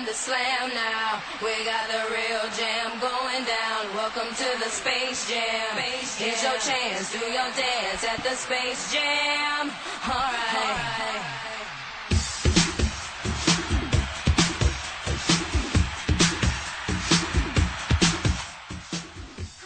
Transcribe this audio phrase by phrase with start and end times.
[0.00, 1.20] Time to slam now.
[1.42, 3.94] We got the real jam going down.
[3.94, 5.76] Welcome to the Space Jam.
[6.16, 9.70] Here's your chance, do your dance at the Space Jam.
[10.06, 11.22] Alright.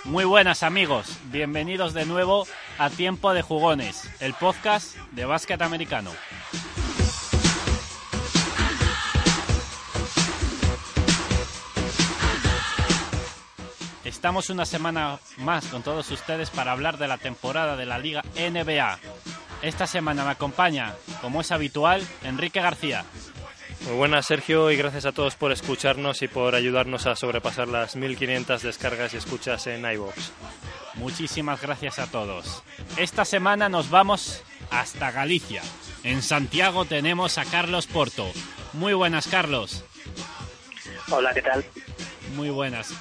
[0.04, 2.46] Muy buenas amigos, bienvenidos de nuevo
[2.78, 6.10] a Tiempo de Jugones, el podcast de básquet americano.
[14.04, 18.22] Estamos una semana más con todos ustedes para hablar de la temporada de la Liga
[18.36, 18.98] NBA.
[19.62, 23.06] Esta semana me acompaña, como es habitual, Enrique García.
[23.86, 27.96] Muy buenas, Sergio, y gracias a todos por escucharnos y por ayudarnos a sobrepasar las
[27.96, 30.32] 1500 descargas y escuchas en iVoox.
[30.94, 32.62] Muchísimas gracias a todos.
[32.98, 35.62] Esta semana nos vamos hasta Galicia.
[36.02, 38.30] En Santiago tenemos a Carlos Porto.
[38.74, 39.82] Muy buenas, Carlos.
[41.10, 41.64] Hola, ¿qué tal?
[42.34, 42.94] Muy buenas.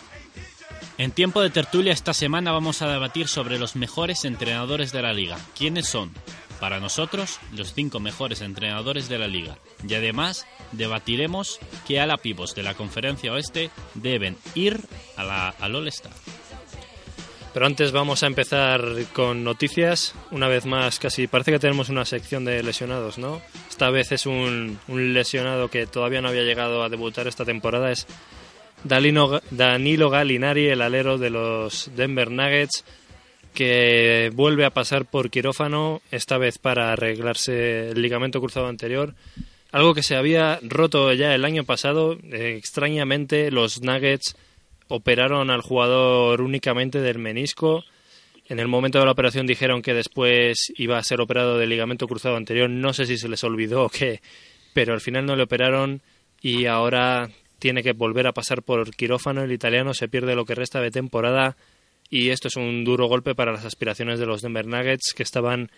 [1.00, 5.12] En tiempo de tertulia esta semana vamos a debatir sobre los mejores entrenadores de la
[5.12, 5.40] liga.
[5.58, 6.12] ¿Quiénes son?
[6.60, 9.58] Para nosotros, los cinco mejores entrenadores de la liga.
[9.88, 14.82] Y además, debatiremos qué ala pivos de la conferencia oeste deben ir
[15.18, 16.14] a la, al All-Star.
[17.54, 18.84] Pero antes vamos a empezar
[19.14, 20.14] con noticias.
[20.30, 23.42] Una vez más, casi parece que tenemos una sección de lesionados, ¿no?
[23.68, 27.92] Esta vez es un, un lesionado que todavía no había llegado a debutar esta temporada.
[27.92, 28.08] Es
[28.84, 32.84] Danilo Gallinari, el alero de los Denver Nuggets,
[33.54, 39.14] que vuelve a pasar por quirófano, esta vez para arreglarse el ligamento cruzado anterior.
[39.72, 42.18] Algo que se había roto ya el año pasado.
[42.32, 44.36] Extrañamente, los Nuggets
[44.88, 47.84] operaron al jugador únicamente del menisco.
[48.48, 52.08] En el momento de la operación dijeron que después iba a ser operado del ligamento
[52.08, 52.70] cruzado anterior.
[52.70, 54.22] No sé si se les olvidó o qué,
[54.74, 56.02] pero al final no le operaron
[56.42, 57.30] y ahora
[57.64, 59.42] tiene que volver a pasar por quirófano.
[59.42, 61.56] El italiano se pierde lo que resta de temporada
[62.10, 65.72] y esto es un duro golpe para las aspiraciones de los Denver Nuggets que estaban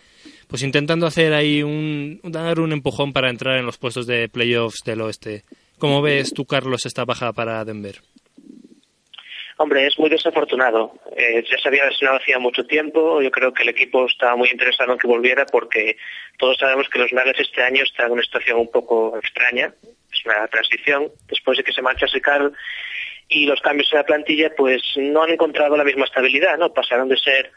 [0.47, 4.79] pues intentando hacer ahí un dar un empujón para entrar en los puestos de playoffs
[4.83, 5.43] del oeste.
[5.77, 8.01] ¿Cómo ves tú, Carlos, esta baja para Denver?
[9.57, 10.93] Hombre, es muy desafortunado.
[11.15, 13.21] Eh, ya se había lesionado hacía mucho tiempo.
[13.21, 15.95] Yo creo que el equipo estaba muy interesado en que volviera porque
[16.37, 19.73] todos sabemos que los Nuggets este año están en una situación un poco extraña.
[20.11, 21.09] Es una transición.
[21.29, 22.51] Después de que se marcha Secal
[23.29, 26.73] y los cambios en la plantilla, pues no han encontrado la misma estabilidad, ¿no?
[26.73, 27.51] Pasaron de ser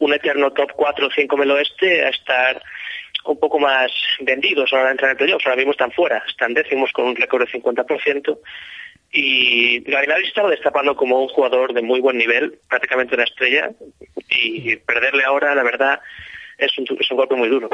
[0.00, 2.60] un eterno top 4 o 5 en el oeste a estar
[3.24, 5.46] un poco más vendidos a la hora de entrar en playoffs.
[5.46, 8.38] Ahora mismo están fuera, están décimos con un récord de 50%.
[9.12, 13.70] Y Gavinari estaba destapando como un jugador de muy buen nivel, prácticamente una estrella,
[14.30, 16.00] y perderle ahora, la verdad,
[16.56, 17.68] es un, es un golpe muy duro.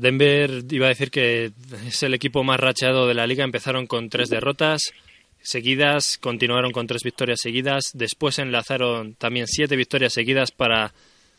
[0.00, 1.50] Denver iba a decir que
[1.86, 3.44] es el equipo más rachado de la liga.
[3.44, 4.92] Empezaron con tres derrotas
[5.40, 10.92] seguidas, continuaron con tres victorias seguidas, después enlazaron también siete victorias seguidas para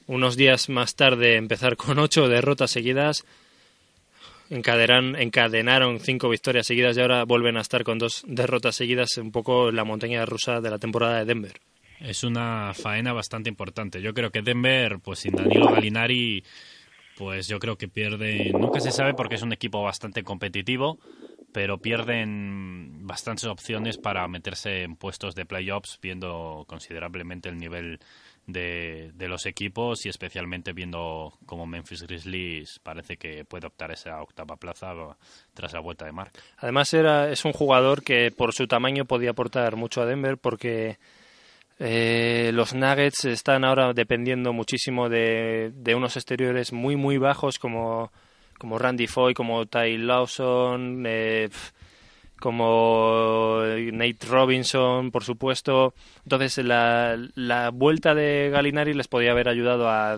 [0.06, 3.26] unos días más tarde empezar con ocho derrotas seguidas.
[4.50, 9.72] Encadenaron, cinco victorias seguidas y ahora vuelven a estar con dos derrotas seguidas, un poco
[9.72, 11.60] la montaña rusa de la temporada de Denver.
[12.00, 14.02] Es una faena bastante importante.
[14.02, 16.44] Yo creo que Denver, pues sin Danilo Gallinari,
[17.18, 18.52] pues yo creo que pierde.
[18.54, 21.00] Nunca se sabe porque es un equipo bastante competitivo,
[21.52, 28.00] pero pierden bastantes opciones para meterse en puestos de playoffs, viendo considerablemente el nivel
[28.48, 34.22] de, de los equipos y especialmente viendo cómo Memphis Grizzlies parece que puede optar esa
[34.22, 34.94] octava plaza
[35.54, 36.32] tras la vuelta de Mark.
[36.58, 40.98] Además era, es un jugador que por su tamaño podía aportar mucho a Denver porque
[41.78, 48.12] eh, los Nuggets están ahora dependiendo muchísimo de, de unos exteriores muy muy bajos como,
[48.58, 51.50] como Randy Foy, como Ty Lawson, eh,
[52.40, 53.62] como
[53.92, 55.94] Nate Robinson, por supuesto.
[56.24, 60.18] Entonces la, la vuelta de Galinari les podía haber ayudado a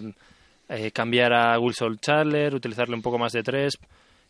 [0.69, 3.79] eh, cambiar a Wilson Chandler, utilizarle un poco más de tres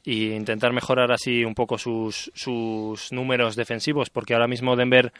[0.06, 5.12] e intentar mejorar así un poco sus, sus números defensivos, porque ahora mismo Denver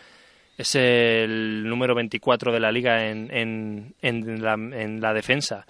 [0.58, 5.66] es el número 24 de la liga en, en, en, la, en la defensa.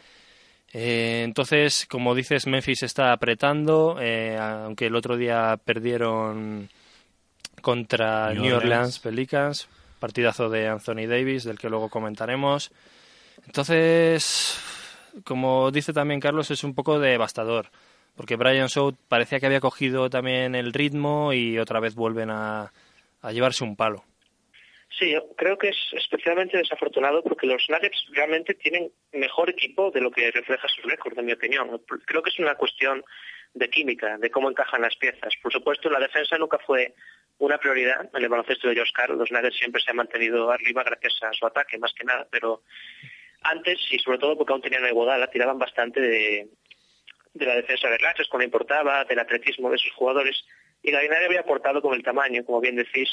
[0.73, 6.69] Eh, entonces, como dices, Memphis está apretando, eh, aunque el otro día perdieron
[7.61, 8.99] contra New, Orleans.
[8.99, 9.67] Pelicans,
[9.99, 12.71] partidazo de Anthony Davis, del que luego comentaremos.
[13.45, 14.59] Entonces,
[15.23, 17.67] como dice también Carlos, es un poco devastador,
[18.15, 22.71] porque Brian Shaw parecía que había cogido también el ritmo y otra vez vuelven a
[23.31, 24.03] llevarse un palo.
[24.97, 30.11] Sí, creo que es especialmente desafortunado porque los Nuggets realmente tienen mejor equipo de lo
[30.11, 31.81] que refleja sus récords, en mi opinión.
[32.05, 33.03] Creo que es una cuestión
[33.53, 35.33] de química, de cómo encajan las piezas.
[35.41, 36.93] Por supuesto, la defensa nunca fue
[37.39, 38.91] una prioridad en el baloncesto de Josh.
[39.09, 42.27] Los Nuggets siempre se han mantenido arriba gracias a su ataque, más que nada.
[42.29, 42.63] Pero
[43.41, 46.47] antes, y sobre todo porque aún tenían a Iguodala, tiraban bastante de,
[47.33, 50.43] la defensa de Ratchers cuando importaba, del atletismo de sus jugadores.
[50.83, 53.09] Y Galinari había aportado con el tamaño, como bien decís.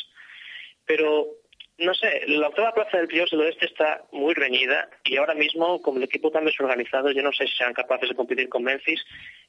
[0.84, 1.28] Pero
[1.78, 5.98] no sé, la octava plaza del playoff del está muy reñida y ahora mismo, como
[5.98, 9.04] el equipo tan desorganizado, yo no sé si serán capaces de competir con Memphis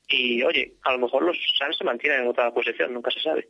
[0.10, 3.48] y, oye, a lo mejor los Suns se mantienen en octava posición, nunca se sabe.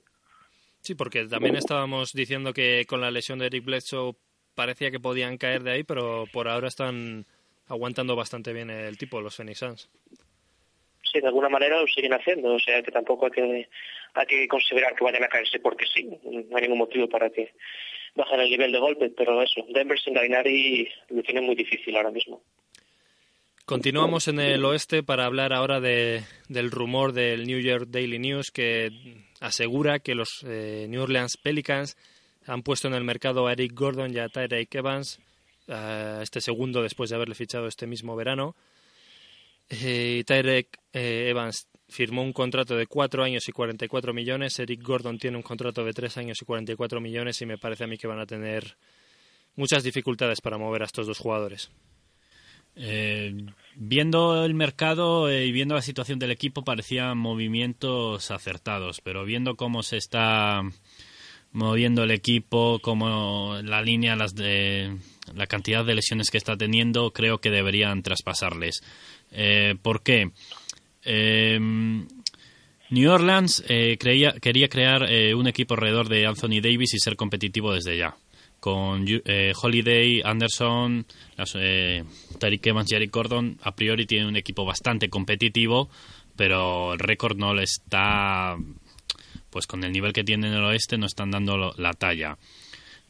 [0.82, 4.16] Sí, porque también estábamos diciendo que con la lesión de Eric Bledsoe
[4.56, 7.26] parecía que podían caer de ahí, pero por ahora están
[7.68, 9.90] aguantando bastante bien el tipo, los Phoenix Suns.
[11.12, 13.70] Sí, de alguna manera lo siguen haciendo, o sea que tampoco hay que,
[14.14, 17.54] hay que considerar que vayan a caerse porque sí, no hay ningún motivo para que
[18.16, 22.12] bajar el nivel de golpe, pero eso, Denver sin Gainari lo tiene muy difícil ahora
[22.12, 22.42] mismo.
[23.66, 28.50] Continuamos en el oeste para hablar ahora de, del rumor del New York Daily News
[28.50, 28.90] que
[29.40, 31.98] asegura que los eh, New Orleans Pelicans
[32.46, 35.20] han puesto en el mercado a Eric Gordon y a Tyreke Evans,
[36.22, 38.56] este segundo después de haberle fichado este mismo verano.
[39.70, 44.60] Eh, eh, Evans firmó un contrato de cuatro años y 44 millones.
[44.60, 47.88] Eric Gordon tiene un contrato de tres años y 44 millones y me parece a
[47.88, 48.78] mí que van a tener
[49.56, 51.70] muchas dificultades para mover a estos dos jugadores.
[52.78, 53.34] Eh,
[53.76, 59.84] viendo el mercado y viendo la situación del equipo parecían movimientos acertados, pero viendo cómo
[59.84, 60.62] se está
[61.52, 64.96] moviendo el equipo, cómo la línea, las de,
[65.34, 68.84] la cantidad de lesiones que está teniendo, creo que deberían traspasarles.
[69.32, 70.32] Eh, ¿Por qué?
[71.04, 71.60] Eh,
[72.90, 77.18] New Orleans eh, creía, quería crear eh, un equipo alrededor de Anthony Davis y ser
[77.18, 78.16] competitivo desde ya.
[78.60, 79.06] Con
[79.62, 81.06] Holiday, Anderson,
[82.40, 85.90] Tariq Evans y Eric Gordon, a priori tienen un equipo bastante competitivo,
[86.36, 88.58] pero el récord no le está,
[89.50, 92.38] pues con el nivel que tienen en el oeste, no están dando la talla.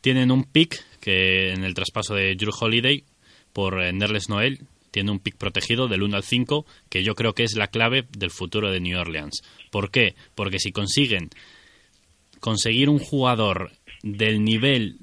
[0.01, 3.03] Tienen un pick que en el traspaso de Drew Holiday
[3.51, 4.59] por Nerles Noel,
[4.91, 8.05] tiene un pick protegido del 1 al 5, que yo creo que es la clave
[8.17, 9.41] del futuro de New Orleans.
[9.71, 10.15] ¿Por qué?
[10.35, 11.29] Porque si consiguen
[12.39, 13.71] conseguir un jugador
[14.03, 15.00] del nivel,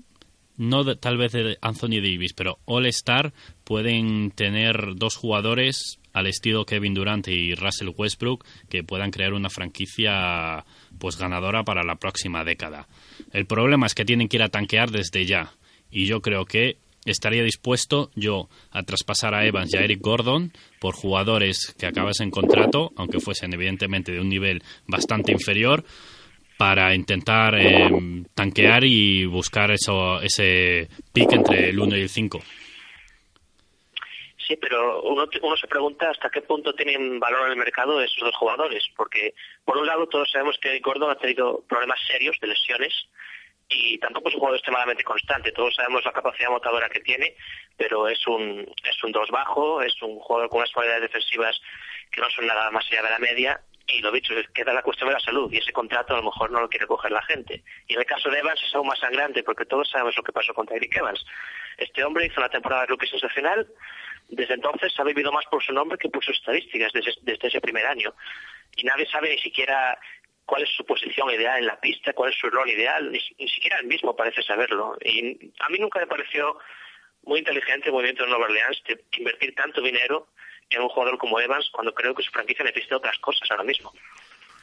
[0.57, 3.33] no tal vez de Anthony Davis, pero All Star,
[3.65, 9.51] pueden tener dos jugadores al estilo Kevin Durant y Russell Westbrook que puedan crear una
[9.51, 10.65] franquicia
[10.99, 12.87] pues ganadora para la próxima década.
[13.33, 15.53] El problema es que tienen que ir a tanquear desde ya
[15.91, 20.53] y yo creo que estaría dispuesto yo a traspasar a Evans y a Eric Gordon
[20.81, 25.85] por jugadores que acabasen contrato, aunque fuesen evidentemente de un nivel bastante inferior,
[26.57, 27.91] para intentar eh,
[28.35, 32.41] tanquear y buscar eso, ese pick entre el 1 y el 5.
[34.47, 38.21] Sí, pero uno, uno se pregunta hasta qué punto tienen valor en el mercado esos
[38.21, 39.35] dos jugadores, porque
[39.65, 42.93] por un lado todos sabemos que Gordon ha tenido problemas serios de lesiones,
[43.69, 45.53] y tampoco es un jugador extremadamente constante.
[45.53, 47.35] Todos sabemos la capacidad motivadora que tiene,
[47.77, 51.61] pero es un es un dos bajo, es un jugador con unas cualidades defensivas
[52.11, 53.61] que no son nada más allá de la media.
[53.87, 56.51] Y lo dicho, queda la cuestión de la salud y ese contrato a lo mejor
[56.51, 57.63] no lo quiere coger la gente.
[57.87, 60.33] Y en el caso de Evans es aún más sangrante porque todos sabemos lo que
[60.33, 61.25] pasó con Tyreek Evans.
[61.77, 63.67] Este hombre hizo una temporada de rookie sensacional,
[64.29, 67.61] desde entonces ha vivido más por su nombre que por sus estadísticas desde, desde ese
[67.61, 68.15] primer año.
[68.77, 69.99] Y nadie sabe ni siquiera
[70.47, 73.79] cuál es su posición ideal en la pista, cuál es su rol ideal, ni, siquiera
[73.79, 74.97] él mismo parece saberlo.
[75.05, 76.59] Y a mí nunca me pareció
[77.23, 80.29] muy inteligente el movimiento de Nueva Orleans de invertir tanto dinero
[80.71, 83.93] en un jugador como Evans cuando creo que su franquicia necesita otras cosas ahora mismo.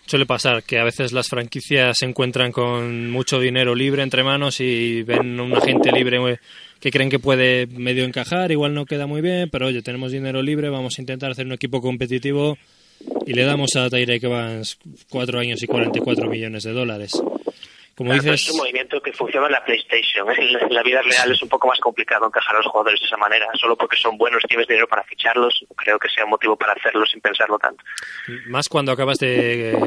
[0.05, 4.59] Suele pasar que a veces las franquicias se encuentran con mucho dinero libre entre manos
[4.59, 6.39] y ven un agente libre
[6.79, 10.41] que creen que puede medio encajar, igual no queda muy bien, pero oye, tenemos dinero
[10.41, 12.57] libre, vamos a intentar hacer un equipo competitivo
[13.25, 14.77] y le damos a Tyreke Evans
[15.09, 17.13] cuatro años y 44 millones de dólares.
[18.01, 18.47] Como dices...
[18.47, 20.27] Es un movimiento que funciona en la PlayStation.
[20.31, 23.17] En la vida real es un poco más complicado encajar a los jugadores de esa
[23.17, 23.45] manera.
[23.53, 25.63] Solo porque son buenos, tienes dinero para ficharlos.
[25.75, 27.83] Creo que sea un motivo para hacerlo sin pensarlo tanto.
[28.47, 29.77] Más cuando acabas de,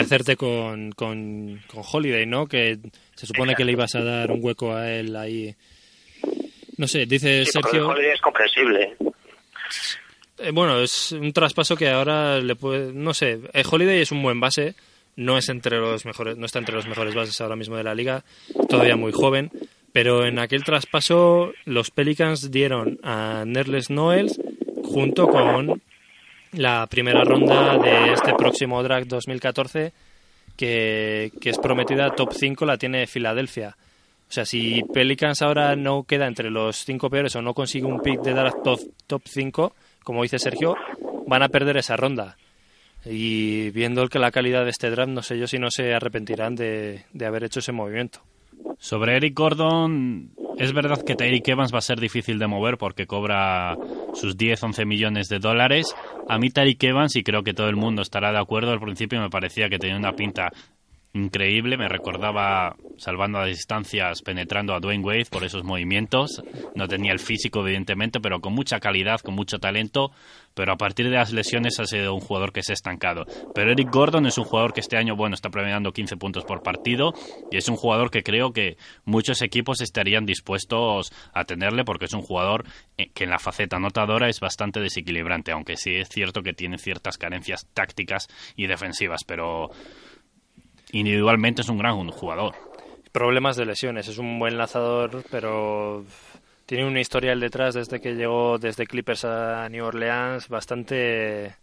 [0.00, 2.46] hacerte con, con, Holiday, ¿no?
[2.46, 2.78] Que
[3.14, 5.54] se supone que le ibas a dar un hueco a él ahí.
[6.78, 7.88] No sé, dice Sergio.
[7.88, 8.96] Holiday es comprensible.
[10.38, 14.22] Eh, bueno, es un traspaso que ahora le puede, no sé, el Holiday es un
[14.22, 14.74] buen base,
[15.18, 17.94] no es entre los mejores, no está entre los mejores bases ahora mismo de la
[17.94, 18.24] liga,
[18.68, 19.50] todavía muy joven,
[19.92, 24.40] pero en aquel traspaso los Pelicans dieron a Nerles Noels
[24.84, 25.82] junto con
[26.52, 29.92] la primera ronda de este próximo draft 2014
[30.56, 33.76] que, que es prometida top 5 la tiene Filadelfia.
[34.28, 38.00] O sea, si Pelicans ahora no queda entre los cinco peores o no consigue un
[38.00, 40.76] pick de draft top, top 5, como dice Sergio,
[41.26, 42.36] van a perder esa ronda.
[43.10, 46.54] Y viendo que la calidad de este draft, no sé yo si no se arrepentirán
[46.54, 48.20] de, de haber hecho ese movimiento.
[48.78, 53.06] Sobre Eric Gordon, es verdad que Tyreek Evans va a ser difícil de mover porque
[53.06, 53.76] cobra
[54.14, 55.94] sus 10-11 millones de dólares.
[56.28, 59.20] A mí Tyreek Evans, y creo que todo el mundo estará de acuerdo, al principio
[59.20, 60.50] me parecía que tenía una pinta
[61.14, 66.42] increíble, me recordaba salvando a distancias, penetrando a Dwayne Wade por esos movimientos.
[66.74, 70.10] No tenía el físico, evidentemente, pero con mucha calidad, con mucho talento.
[70.54, 73.26] Pero a partir de las lesiones ha sido un jugador que se ha estancado.
[73.54, 76.62] Pero Eric Gordon es un jugador que este año, bueno, está promediando 15 puntos por
[76.62, 77.12] partido
[77.50, 82.12] y es un jugador que creo que muchos equipos estarían dispuestos a tenerle porque es
[82.12, 82.64] un jugador
[82.96, 86.78] eh, que en la faceta anotadora es bastante desequilibrante, aunque sí es cierto que tiene
[86.78, 89.70] ciertas carencias tácticas y defensivas, pero
[90.92, 92.54] individualmente es un gran jugador.
[93.12, 96.04] Problemas de lesiones, es un buen lanzador, pero
[96.66, 101.56] tiene una historial detrás desde que llegó desde Clippers a New Orleans bastante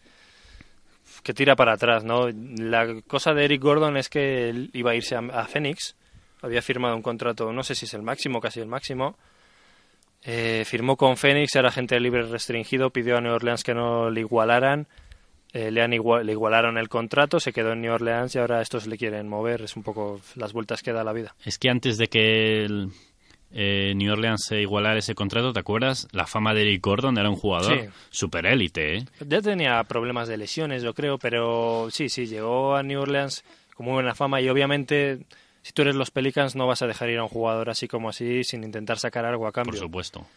[1.23, 2.27] que tira para atrás, ¿no?
[2.57, 5.95] La cosa de Eric Gordon es que él iba a irse a, Phoenix,
[6.41, 9.17] había firmado un contrato, no sé si es el máximo, casi el máximo.
[10.23, 14.21] Eh, firmó con Phoenix, era agente libre restringido, pidió a New Orleans que no le
[14.21, 14.87] igualaran
[15.55, 18.87] eh, le, han le igualaron el contrato, se quedó en New Orleans y ahora estos
[18.87, 19.61] le quieren mover.
[19.61, 21.33] Es un poco las vueltas que da la vida.
[21.45, 22.89] Es que antes de que el,
[23.51, 26.09] eh, New Orleans se igualara ese contrato, ¿te acuerdas?
[26.11, 28.97] La fama de Eric Gordon era un jugador super élite.
[28.97, 29.05] ¿eh?
[29.25, 33.45] Ya tenía problemas de lesiones, yo creo, pero sí, sí, llegó a New Orleans
[33.75, 35.19] con muy buena fama y obviamente
[35.61, 38.09] si tú eres los Pelicans no vas a dejar ir a un jugador así como
[38.09, 39.71] así sin intentar sacar algo a cambio.
[39.71, 40.27] Por supuesto.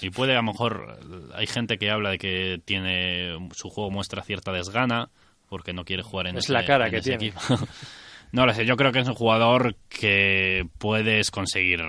[0.00, 0.98] Y, puede, a lo mejor,
[1.34, 5.10] hay gente que habla de que tiene su juego muestra cierta desgana
[5.48, 7.26] porque no quiere jugar en es la cara que tiene.
[7.26, 7.40] equipo.
[8.32, 11.80] no lo sé, yo creo que es un jugador que puedes conseguir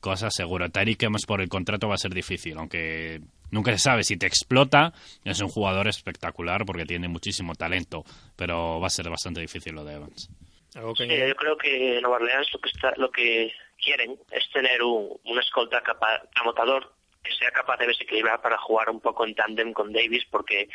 [0.00, 0.70] cosas seguro.
[0.70, 4.26] Tariq más por el contrato va a ser difícil, aunque nunca se sabe si te
[4.26, 4.92] explota.
[5.24, 9.84] Es un jugador espectacular porque tiene muchísimo talento, pero va a ser bastante difícil lo
[9.84, 10.28] de Evans.
[10.72, 15.10] Sí, yo creo que Nueva Orleans lo que está, lo que quieren es tener un,
[15.24, 19.72] un escolta capaz, anotador que sea capaz de desequilibrar para jugar un poco en tándem
[19.72, 20.68] con Davis, porque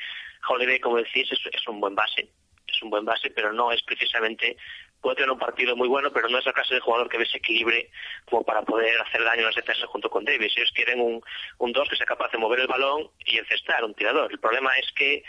[0.48, 2.30] Holiday, como decís, es, un buen base.
[2.68, 4.58] Es un buen base, pero no es precisamente
[5.02, 7.92] puede tener un partido muy bueno, pero no es la clase de jugador que desequilibre
[8.26, 10.54] como para poder hacer daño a las defensas junto con Davis.
[10.58, 11.22] Ellos quieren un,
[11.60, 14.32] un dos que sea capaz de mover el balón y encestar, un tirador.
[14.32, 15.24] El problema es que,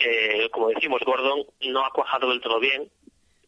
[0.00, 2.90] eh, como decimos, Gordon no ha cuajado del todo bien.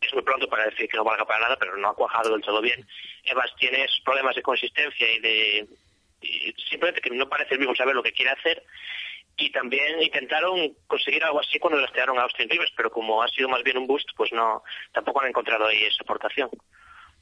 [0.00, 2.42] Es muy pronto para decir que no valga para nada, pero no ha cuajado del
[2.42, 2.86] todo bien.
[3.24, 5.68] Evas tiene problemas de consistencia y de,
[6.68, 8.62] simplemente que no parece el mismo saber lo que quiere hacer
[9.36, 13.48] y también intentaron conseguir algo así cuando rastrearon a Austin Rivers, pero como ha sido
[13.48, 16.50] más bien un boost, pues no, tampoco han encontrado ahí esa aportación.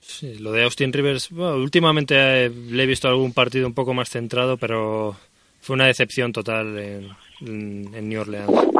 [0.00, 4.56] Sí, lo de Austin Rivers, últimamente le he visto algún partido un poco más centrado,
[4.56, 5.16] pero
[5.60, 6.78] fue una decepción total
[7.40, 8.75] en New Orleans.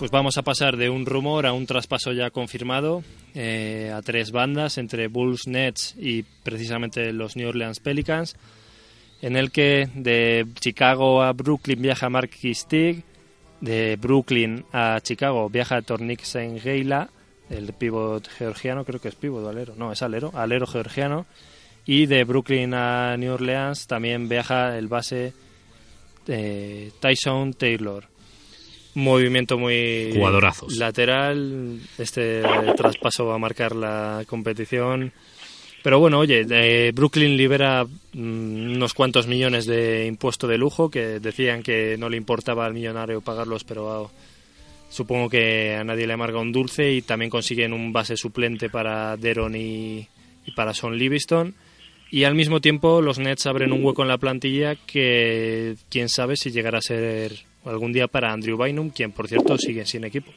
[0.00, 3.04] Pues vamos a pasar de un rumor a un traspaso ya confirmado
[3.34, 8.34] eh, a tres bandas entre Bulls, Nets y precisamente los New Orleans Pelicans,
[9.20, 13.04] en el que de Chicago a Brooklyn viaja Mark Stig,
[13.60, 17.10] de Brooklyn a Chicago viaja Tornik Sengeila,
[17.50, 21.26] el pivot georgiano, creo que es pivot alero, no, es alero, alero georgiano,
[21.84, 25.34] y de Brooklyn a New Orleans también viaja el base
[26.26, 28.08] eh, Tyson Taylor
[28.94, 30.12] movimiento muy
[30.76, 31.80] lateral.
[31.98, 32.42] Este
[32.76, 35.12] traspaso va a marcar la competición.
[35.82, 41.62] Pero bueno, oye, Brooklyn libera mm, unos cuantos millones de impuesto de lujo que decían
[41.62, 44.10] que no le importaba al millonario pagarlos, pero ah,
[44.90, 49.16] supongo que a nadie le amarga un dulce y también consiguen un base suplente para
[49.16, 50.06] Deron y,
[50.44, 51.54] y para Son Livingston.
[52.10, 56.36] Y al mismo tiempo los Nets abren un hueco en la plantilla que quién sabe
[56.36, 60.32] si llegará a ser algún día para Andrew Bynum, quien por cierto sigue sin equipo.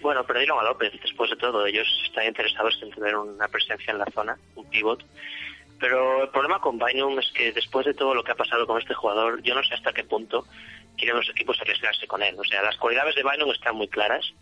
[0.00, 1.66] Bueno, perdieron a López, después de todo.
[1.66, 5.04] Ellos están interesados en tener una presencia en la zona, un pivot.
[5.78, 8.80] Pero el problema con Bynum es que después de todo lo que ha pasado con
[8.80, 10.46] este jugador, yo no sé hasta qué punto
[10.96, 12.34] quieren los equipos arriesgarse con él.
[12.38, 14.32] O sea, las cualidades de Bynum están muy claras,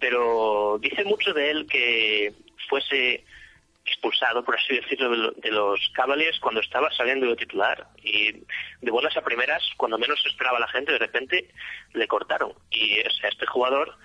[0.00, 2.32] pero dice mucho de él que
[2.68, 3.24] fuese
[3.86, 7.86] expulsado, por así decirlo, de los Cavaliers cuando estaba saliendo de titular.
[8.02, 11.50] Y de buenas a primeras, cuando menos esperaba la gente, de repente
[11.92, 12.52] le cortaron.
[12.70, 13.96] Y o sea, este jugador,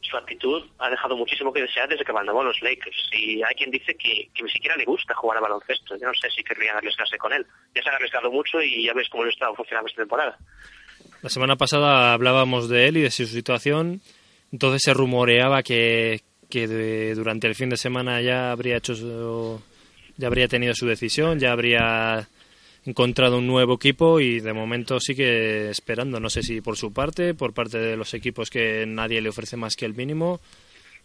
[0.00, 3.10] su actitud ha dejado muchísimo que desear desde que abandonó los Lakers.
[3.12, 5.96] Y hay quien dice que, ni siquiera le gusta jugar a baloncesto.
[5.96, 7.46] Yo no sé si querrían arriesgarse con él.
[7.74, 10.38] Ya se han arriesgado mucho y ya ves cómo lo está funcionando esta temporada.
[11.22, 14.00] La semana pasada hablábamos de él y de su situación.
[14.52, 19.62] Entonces se rumoreaba que, que durante el fin de semana ya habría hecho
[20.16, 22.28] ya habría tenido su decisión, ya habría
[22.86, 26.20] encontrado un nuevo equipo y de momento sigue esperando.
[26.20, 29.56] No sé si por su parte, por parte de los equipos que nadie le ofrece
[29.56, 30.40] más que el mínimo,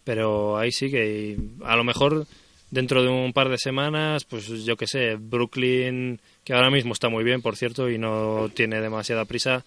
[0.04, 1.06] pero ahí sigue.
[1.06, 2.26] Y a lo mejor
[2.70, 7.08] dentro de un par de semanas, pues yo que sé, Brooklyn, que ahora mismo está
[7.08, 9.64] muy bien, por cierto, y no tiene demasiada prisa,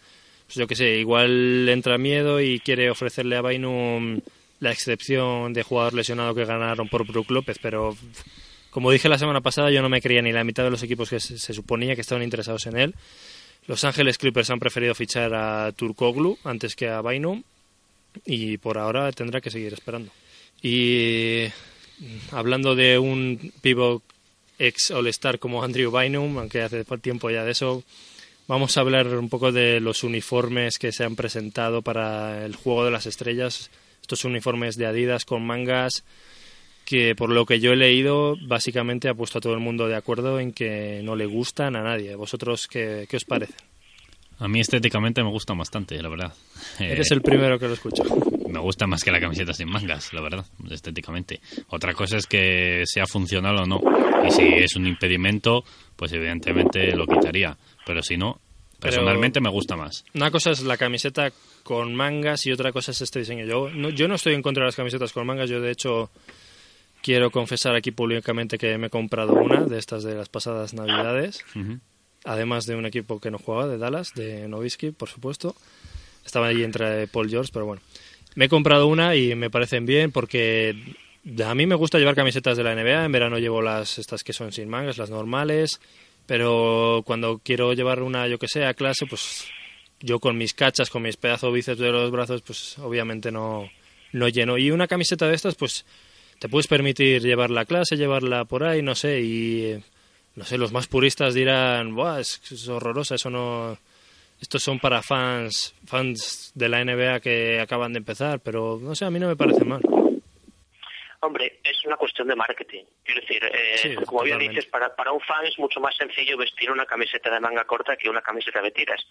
[0.47, 4.21] pues yo que sé, igual entra miedo y quiere ofrecerle a Bainum
[4.59, 7.95] la excepción de jugador lesionado que ganaron por Brook López, pero
[8.69, 11.09] como dije la semana pasada, yo no me creía ni la mitad de los equipos
[11.09, 12.95] que se, suponía que estaban interesados en él.
[13.67, 17.43] Los Ángeles Clippers han preferido fichar a Turkoglu antes que a Bainum
[18.25, 20.11] y por ahora tendrá que seguir esperando.
[20.61, 21.45] Y
[22.31, 24.03] hablando de un pivot
[24.59, 27.83] ex All-Star como Andrew Bynum, aunque hace tiempo ya de eso,
[28.47, 32.85] vamos a hablar un poco de los uniformes que se han presentado para el Juego
[32.85, 33.69] de las Estrellas
[34.05, 36.03] estos uniformes de Adidas con mangas
[36.85, 39.95] que por lo que yo he leído básicamente ha puesto a todo el mundo de
[39.95, 42.15] acuerdo en que no le gustan a nadie.
[42.15, 43.55] ¿Vosotros qué, os parecen?
[44.37, 46.33] A mí estéticamente me gustan bastante, la verdad.
[46.79, 48.03] Eres el primero que lo escucha.
[48.47, 51.41] Me gusta más que la camiseta sin mangas, la verdad, estéticamente.
[51.69, 53.81] Otra cosa es que sea funcional o no.
[54.27, 55.63] Y si es un impedimento,
[55.95, 57.57] pues evidentemente lo quitaría.
[57.85, 58.41] Pero si no,
[58.79, 60.05] personalmente me gusta más.
[60.13, 61.31] Una cosa es la camiseta
[61.63, 63.45] con mangas y otra cosa es este diseño.
[63.45, 66.11] Yo no, yo no estoy en contra de las camisetas con mangas, yo de hecho
[67.01, 71.45] quiero confesar aquí públicamente que me he comprado una de estas de las pasadas navidades,
[72.23, 75.55] además de un equipo que no jugaba, de Dallas, de Novisky, por supuesto.
[76.25, 77.81] Estaba allí entre Paul George, pero bueno.
[78.33, 80.95] Me he comprado una y me parecen bien porque
[81.45, 84.33] a mí me gusta llevar camisetas de la NBA, en verano llevo las estas que
[84.33, 85.79] son sin mangas, las normales,
[86.25, 89.47] pero cuando quiero llevar una, yo que sé, a clase, pues
[89.99, 93.69] yo con mis cachas, con mis pedazos bíceps de los brazos, pues obviamente no,
[94.11, 94.57] no lleno.
[94.57, 95.85] Y una camiseta de estas, pues
[96.39, 99.83] te puedes permitir llevarla a clase, llevarla por ahí, no sé, y
[100.35, 103.77] no sé, los más puristas dirán, Buah, es, es horrorosa, eso no...
[104.41, 109.05] Estos son para fans, fans de la NBA que acaban de empezar, pero no sé,
[109.05, 109.81] a mí no me parece mal.
[111.25, 112.83] Hombre, es una cuestión de marketing.
[113.03, 116.71] Quiero decir, eh, como bien dices, para, para un fan es mucho más sencillo vestir
[116.71, 119.05] una camiseta de manga corta que una camiseta de tiras.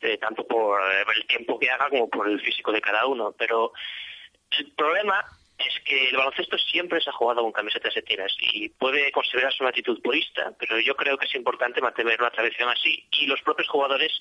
[0.00, 0.80] Eh, tanto por
[1.16, 3.34] el tiempo que haga como por el físico de cada uno.
[3.36, 3.72] Pero
[4.56, 5.24] el problema
[5.58, 9.58] es que el baloncesto siempre se ha jugado con camisetas de tiras y puede considerarse
[9.60, 13.04] una actitud purista, pero yo creo que es importante mantener una tradición así.
[13.12, 14.12] Y los propios jugadores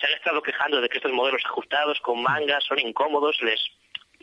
[0.00, 3.60] se han estado quejando de que estos modelos ajustados con mangas son incómodos, les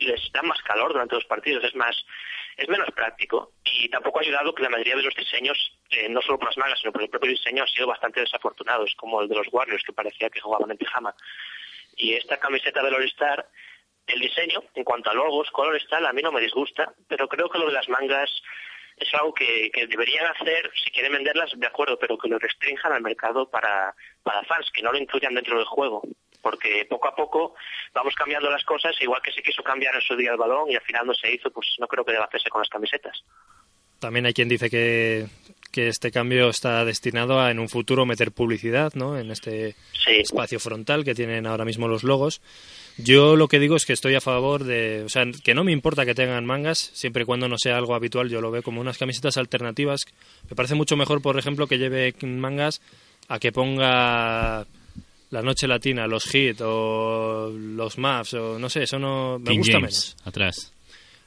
[0.02, 1.96] les da más calor durante los partidos, es más,
[2.56, 5.56] es menos práctico y tampoco ha ayudado que la mayoría de los diseños,
[5.90, 8.94] eh, no solo por las mangas, sino por el propio diseño, han sido bastante desafortunados,
[8.96, 11.14] como el de los Warriors, que parecía que jugaban en pijama.
[11.96, 13.46] Y esta camiseta del All-Star,
[14.06, 17.48] el diseño, en cuanto a logos, colores, tal, a mí no me disgusta, pero creo
[17.48, 18.30] que lo de las mangas
[18.96, 22.92] es algo que, que, deberían hacer, si quieren venderlas, de acuerdo, pero que lo restrinjan
[22.92, 26.02] al mercado para, para fans, que no lo incluyan dentro del juego
[26.42, 27.54] porque poco a poco
[27.94, 30.74] vamos cambiando las cosas, igual que se quiso cambiar en su día el balón y
[30.74, 33.22] al final no se hizo, pues no creo que deba hacerse con las camisetas.
[33.98, 35.28] También hay quien dice que,
[35.70, 39.16] que este cambio está destinado a en un futuro meter publicidad ¿no?
[39.16, 39.76] en este
[40.06, 42.42] espacio frontal que tienen ahora mismo los logos.
[42.98, 45.72] Yo lo que digo es que estoy a favor de, o sea, que no me
[45.72, 48.80] importa que tengan mangas, siempre y cuando no sea algo habitual, yo lo veo como
[48.80, 50.02] unas camisetas alternativas.
[50.50, 52.82] Me parece mucho mejor, por ejemplo, que lleve mangas
[53.28, 54.66] a que ponga
[55.32, 59.78] la noche latina, los hits o los maps o no sé, eso no me gusta
[59.78, 60.14] menos.
[60.24, 60.72] Atrás.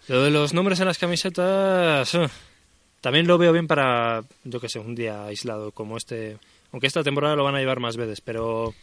[0.08, 2.28] Lo de los nombres en las camisetas eh,
[3.02, 6.38] también lo veo bien para, yo que sé, un día aislado como este.
[6.72, 8.76] Aunque esta temporada lo van a llevar más veces, pero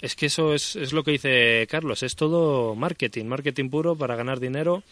[0.00, 4.16] es que eso es, es lo que dice Carlos, es todo marketing, marketing puro para
[4.16, 4.82] ganar dinero.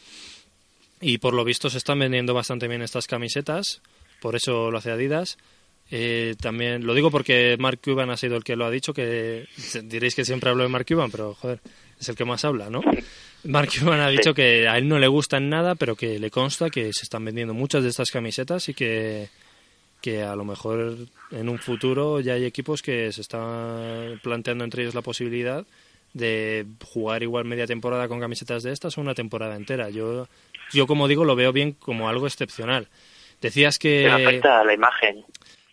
[1.01, 3.83] Y por lo visto se están vendiendo bastante bien estas camisetas,
[4.21, 5.39] por eso lo hace Adidas.
[5.90, 9.46] Eh, también lo digo porque Mark Cuban ha sido el que lo ha dicho, que
[9.85, 11.61] diréis que siempre hablo de Mark Cuban, pero joder,
[11.99, 12.83] es el que más habla, ¿no?
[13.44, 16.70] Mark Cuban ha dicho que a él no le gustan nada, pero que le consta
[16.70, 19.29] que se están vendiendo muchas de estas camisetas y que,
[20.01, 20.96] que a lo mejor
[21.31, 25.64] en un futuro ya hay equipos que se están planteando entre ellos la posibilidad
[26.14, 29.90] de jugar igual media temporada con camisetas de estas o una temporada entera.
[29.90, 30.27] Yo,
[30.72, 32.88] yo como digo, lo veo bien como algo excepcional.
[33.40, 34.03] Decías que...
[34.05, 35.25] Pero afecta a la imagen.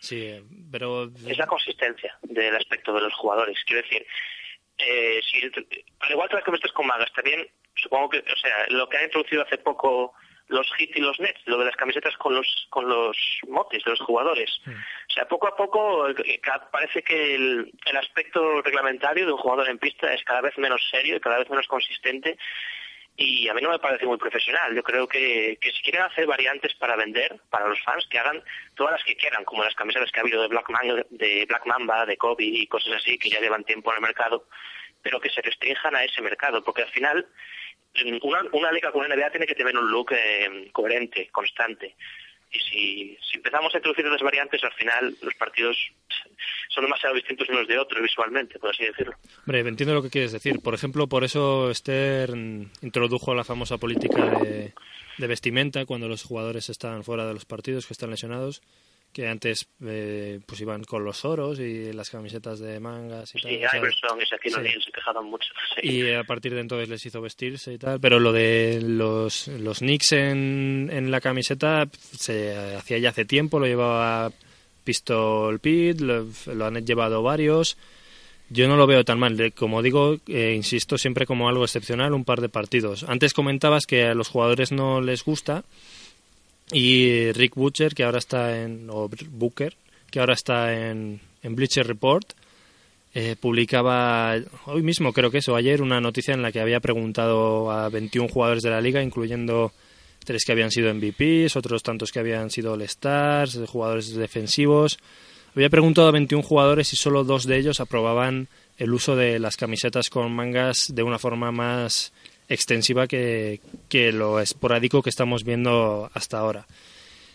[0.03, 0.37] Sí,
[0.69, 1.05] pero...
[1.25, 3.57] Es la consistencia del aspecto de los jugadores.
[3.65, 4.05] Quiero decir,
[4.77, 5.49] eh, si,
[6.01, 9.05] al igual que las camisetas con magas, también supongo que, o sea, lo que han
[9.05, 10.13] introducido hace poco
[10.49, 13.91] los hits y los nets, lo de las camisetas con los con los motes de
[13.91, 14.51] los jugadores.
[14.67, 19.69] O sea, poco a poco eh, parece que el, el, aspecto reglamentario de un jugador
[19.69, 22.37] en pista es cada vez menos serio y cada vez menos consistente
[23.15, 24.73] y a mí no me parece muy profesional.
[24.75, 28.43] Yo creo que, que si quieren hacer variantes para vender, para los fans, que hagan
[28.75, 31.65] todas las que quieran, como las camisetas que ha habido de Black, Mamba, de Black
[31.65, 34.47] Mamba, de Kobe y cosas así, que ya llevan tiempo en el mercado,
[35.01, 37.27] pero que se restrinjan a ese mercado, porque al final
[38.23, 41.95] una, una liga con NBA tiene que tener un look eh, coherente, constante.
[42.53, 45.75] Y si, si empezamos a introducir las variantes, al final los partidos
[46.69, 49.15] son demasiado distintos unos de otros visualmente, por así decirlo.
[49.45, 50.59] Hombre, entiendo lo que quieres decir.
[50.61, 54.39] Por ejemplo, por eso Stern introdujo la famosa política
[55.17, 58.61] de vestimenta cuando los jugadores están fuera de los partidos, que están lesionados
[59.13, 63.43] que antes eh, pues iban con los oros y las camisetas de mangas y sí,
[63.43, 63.77] tal.
[63.77, 65.49] Iverson y Shaquille se quejaban mucho.
[65.83, 67.99] Y a partir de entonces les hizo vestirse y tal.
[67.99, 73.59] Pero lo de los, los Knicks en, en la camiseta se hacía ya hace tiempo,
[73.59, 74.31] lo llevaba
[74.83, 77.77] Pistol Pete, lo, han llevado varios.
[78.49, 79.53] Yo no lo veo tan mal.
[79.53, 83.03] Como digo, eh, insisto siempre como algo excepcional, un par de partidos.
[83.07, 85.63] Antes comentabas que a los jugadores no les gusta
[86.71, 89.75] y Rick Butcher, que ahora está en, o Booker,
[90.09, 92.33] que ahora está en, en Bleacher Report,
[93.15, 97.69] eh, publicaba hoy mismo, creo que eso, ayer, una noticia en la que había preguntado
[97.71, 99.71] a 21 jugadores de la liga, incluyendo
[100.25, 104.97] tres que habían sido MVPs, otros tantos que habían sido All-Stars, jugadores defensivos.
[105.55, 108.47] Había preguntado a 21 jugadores y solo dos de ellos aprobaban
[108.77, 112.11] el uso de las camisetas con mangas de una forma más
[112.49, 113.59] extensiva que,
[114.13, 116.65] lo esporádico que estamos viendo hasta ahora.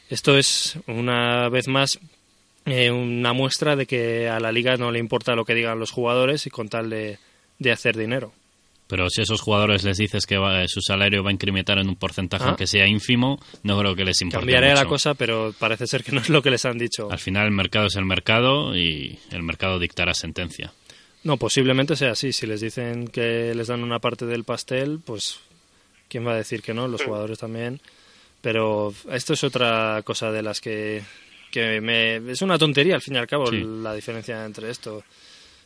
[0.08, 1.98] Esto es, una vez más,
[2.64, 5.90] eh, una muestra de que a la liga no le importa lo que digan los
[5.90, 7.18] jugadores y con tal de,
[7.70, 8.32] hacer dinero.
[8.86, 11.96] Pero si a esos jugadores les dices que su salario va a incrementar en un
[11.96, 12.56] porcentaje ah.
[12.56, 14.46] que sea ínfimo, no creo que les importe.
[14.46, 17.10] Cambiaré la cosa, pero parece ser que no es lo que les han dicho.
[17.10, 20.72] Al final el mercado es el mercado y el mercado dictará sentencia.
[21.24, 22.32] No, posiblemente sea así.
[22.32, 25.40] Si les dicen que les dan una parte del pastel, pues
[26.08, 27.80] quién va a decir que no, los jugadores también.
[28.40, 31.02] Pero esto es otra cosa de las que,
[31.50, 35.02] que me, es una tontería al fin y al cabo la diferencia entre esto.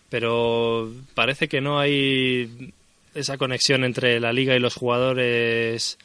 [0.08, 2.72] Pero parece que no hay
[3.14, 5.98] esa conexión entre la liga y los jugadores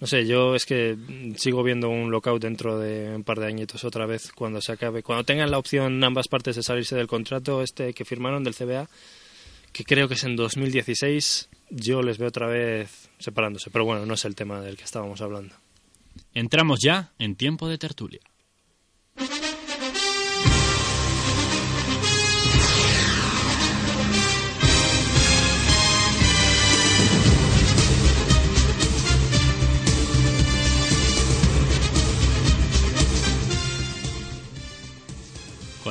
[0.00, 0.96] no sé, yo es que
[1.36, 5.02] sigo viendo un lockout dentro de un par de añitos otra vez cuando se acabe.
[5.02, 8.88] Cuando tengan la opción ambas partes de salirse del contrato este que firmaron del CBA,
[9.72, 13.70] que creo que es en 2016, yo les veo otra vez separándose.
[13.70, 15.54] Pero bueno, no es el tema del que estábamos hablando.
[16.34, 18.20] Entramos ya en tiempo de tertulia.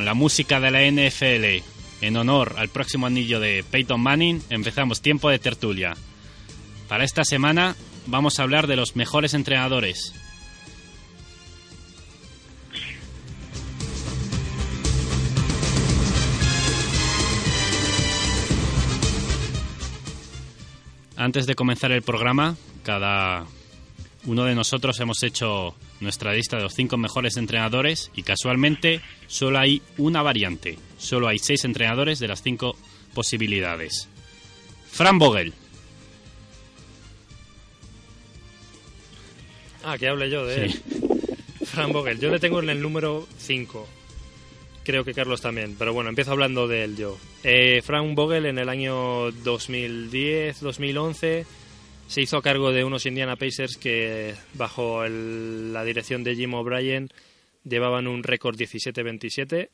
[0.03, 1.63] La música de la NFL,
[2.01, 5.95] en honor al próximo anillo de Peyton Manning, empezamos tiempo de tertulia.
[6.89, 10.13] Para esta semana vamos a hablar de los mejores entrenadores.
[21.15, 23.45] Antes de comenzar el programa, cada
[24.25, 29.59] uno de nosotros hemos hecho nuestra lista de los cinco mejores entrenadores y casualmente solo
[29.59, 30.77] hay una variante.
[30.97, 32.77] Solo hay seis entrenadores de las cinco
[33.13, 34.07] posibilidades.
[34.91, 35.53] Fran Vogel.
[39.83, 40.81] Ah, que hable yo de él.
[41.65, 42.19] Fran Vogel.
[42.19, 43.87] Yo le tengo en el número 5.
[44.83, 45.75] Creo que Carlos también.
[45.77, 47.17] Pero bueno, empiezo hablando de él yo.
[47.43, 51.45] Eh, Fran Vogel en el año 2010-2011
[52.07, 57.09] se hizo cargo de unos Indiana Pacers que bajo la dirección de Jim O'Brien
[57.63, 59.69] llevaban un récord 17-27.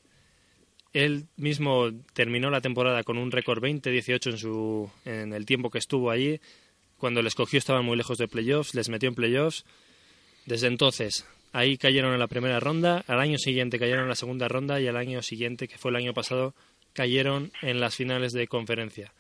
[0.93, 5.77] Él mismo terminó la temporada con un récord 20-18 en, su, en el tiempo que
[5.77, 6.39] estuvo allí.
[6.97, 9.65] Cuando les cogió estaban muy lejos de playoffs, les metió en playoffs.
[10.45, 14.47] Desde entonces, ahí cayeron en la primera ronda, al año siguiente cayeron en la segunda
[14.47, 16.55] ronda y al año siguiente, que fue el año pasado,
[16.93, 19.13] cayeron en las finales de conferencia.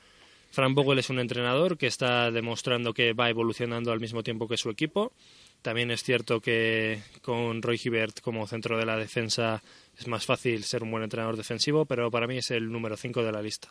[0.51, 4.57] Frank Vogel es un entrenador que está demostrando que va evolucionando al mismo tiempo que
[4.57, 5.13] su equipo.
[5.61, 9.61] También es cierto que con Roy Hibbert como centro de la defensa
[9.97, 13.23] es más fácil ser un buen entrenador defensivo, pero para mí es el número 5
[13.23, 13.69] de la lista.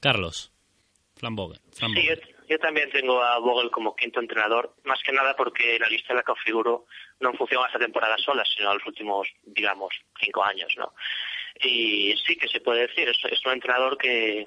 [0.00, 0.52] Carlos.
[1.16, 1.60] Fran Vogel.
[1.72, 2.08] sí,
[2.48, 6.16] yo, también tengo a Vogel como quinto entrenador, más que nada porque la lista en
[6.16, 6.86] la que configuro
[7.20, 10.92] no funciona esta temporada sola, sino a los últimos, digamos, cinco años, ¿no?
[11.62, 14.46] Y sí que se puede decir, es, es un entrenador que,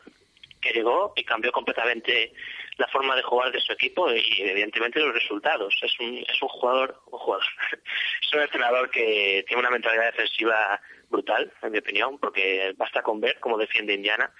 [0.72, 2.34] llegó y cambió completamente
[2.78, 5.76] la forma de jugar de su equipo y evidentemente los resultados.
[5.82, 7.46] Es un, es un jugador, un jugador,
[8.22, 13.20] es un entrenador que tiene una mentalidad defensiva brutal, en mi opinión, porque basta con
[13.20, 14.32] ver cómo defiende Indiana.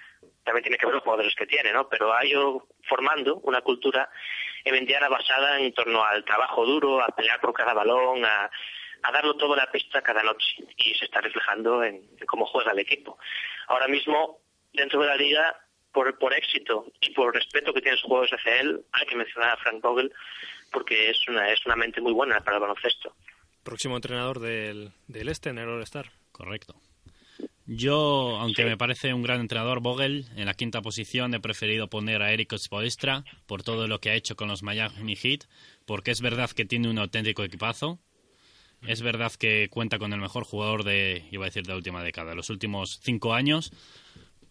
[0.44, 1.88] También tiene que ver los jugadores que tiene, ¿no?
[1.88, 4.10] Pero ha ido formando una cultura
[4.64, 8.50] en Indiana basada en torno al trabajo duro, a pelear por cada balón, a,
[9.12, 10.64] darlo todo en la pista cada noche.
[10.76, 13.18] Y se está reflejando en cómo juega el equipo.
[13.68, 14.40] Ahora mismo,
[14.72, 15.60] dentro de la liga,
[15.98, 19.50] por, por éxito y por respeto que tiene sus juegos hacia él, hay que mencionar
[19.50, 20.12] a Frank Vogel
[20.70, 23.16] porque es una, es una mente muy buena para el baloncesto.
[23.64, 26.12] Próximo entrenador del, del Este en el All-Star.
[26.30, 26.80] Correcto.
[27.66, 32.22] Yo, aunque me parece un gran entrenador, Vogel, en la quinta posición he preferido poner
[32.22, 35.46] a Eric Spoelstra por todo lo que ha hecho con los Miami Heat,
[35.84, 37.98] porque es verdad que tiene un auténtico equipazo,
[38.86, 42.04] es verdad que cuenta con el mejor jugador de, iba a decir, de la última
[42.04, 43.72] década, los últimos cinco años,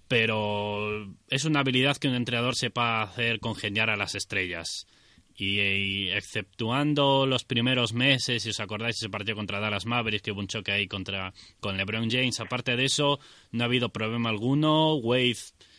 [0.07, 4.87] pero es una habilidad que un entrenador sepa hacer congeniar a las estrellas.
[5.39, 10.39] Y, exceptuando los primeros meses, si os acordáis ese partido contra Dallas Mavericks, que hubo
[10.39, 13.19] un choque ahí contra, con LeBron James, aparte de eso,
[13.51, 14.95] no ha habido problema alguno.
[14.95, 15.37] Wade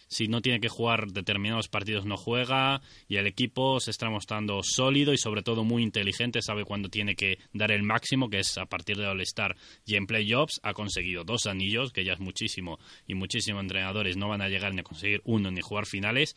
[0.09, 4.61] si no tiene que jugar determinados partidos no juega y el equipo se está mostrando
[4.63, 8.59] sólido y sobre todo muy inteligente, sabe cuándo tiene que dar el máximo, que es
[8.59, 12.79] a partir de All-Star y en playoffs ha conseguido dos anillos, que ya es muchísimo
[13.07, 16.35] y muchísimos entrenadores no van a llegar ni a conseguir uno ni jugar finales,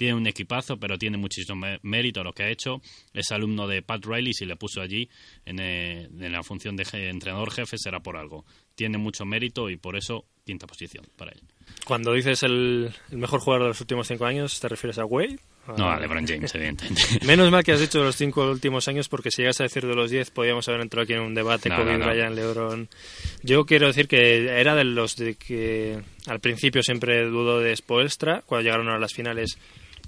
[0.00, 2.80] tiene un equipazo, pero tiene muchísimo mérito lo que ha hecho.
[3.12, 5.10] Es alumno de Pat Riley, si le puso allí
[5.44, 8.46] en, eh, en la función de entrenador jefe será por algo.
[8.74, 11.42] Tiene mucho mérito y por eso quinta posición para él.
[11.84, 15.38] Cuando dices el, el mejor jugador de los últimos cinco años, ¿te refieres a Wade?
[15.76, 17.02] No, a LeBron James, evidentemente.
[17.26, 19.86] Menos mal que has dicho de los cinco últimos años, porque si llegas a decir
[19.86, 22.88] de los diez, podríamos haber entrado aquí en un debate No, Kobe no, LeBron.
[23.42, 28.42] Yo quiero decir que era de los de que al principio siempre dudó de Spoelstra.
[28.46, 29.58] Cuando llegaron a las finales,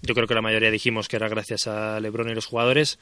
[0.03, 2.99] yo creo que la mayoría dijimos que era gracias a LeBron y los jugadores.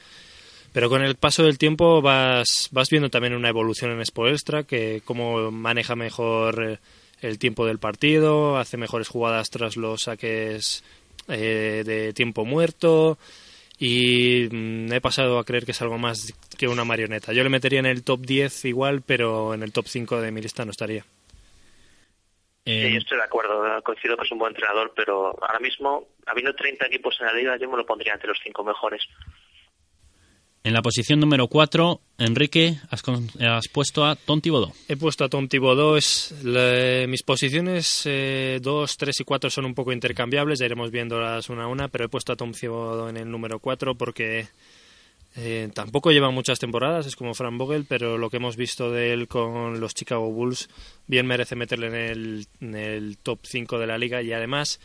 [0.73, 5.03] Pero con el paso del tiempo vas, vas viendo también una evolución en Spoelstra, que
[5.05, 6.79] cómo maneja mejor eh,
[7.23, 10.85] el tiempo del partido, hace mejores jugadas tras los saques
[11.29, 13.19] eh, de tiempo muerto
[13.79, 17.33] y mm, he pasado a creer que es algo más que una marioneta.
[17.33, 20.43] Yo le metería en el top 10 igual, pero en el top 5 de mi
[20.43, 21.03] lista no estaría.
[21.03, 26.09] Sí, Eh, yo estoy de acuerdo, coincido que es un buen entrenador, pero ahora mismo,
[26.27, 29.03] habiendo 30 equipos en la liga, yo me lo pondría entre los cinco mejores.
[30.63, 34.73] En la posición número 4, Enrique, has, puesto a Tom Thibodeau.
[34.89, 35.99] He puesto a Tom Thibodeau.
[37.09, 41.67] Mis posiciones 2, 3 y 4 son un poco intercambiables, ya iremos viéndolas una a
[41.69, 44.49] una, pero he puesto a Tom Thibodeau en el número 4 porque
[45.37, 49.13] eh, tampoco lleva muchas temporadas, es como Fran Vogel, pero lo que hemos visto de
[49.13, 50.69] él con los Chicago Bulls
[51.07, 54.81] bien merece meterle en el, en el top 5 de la liga y además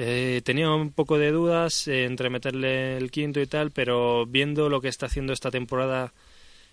[0.00, 4.68] eh, tenía un poco de dudas eh, entre meterle el quinto y tal, pero viendo
[4.68, 6.14] lo que está haciendo esta temporada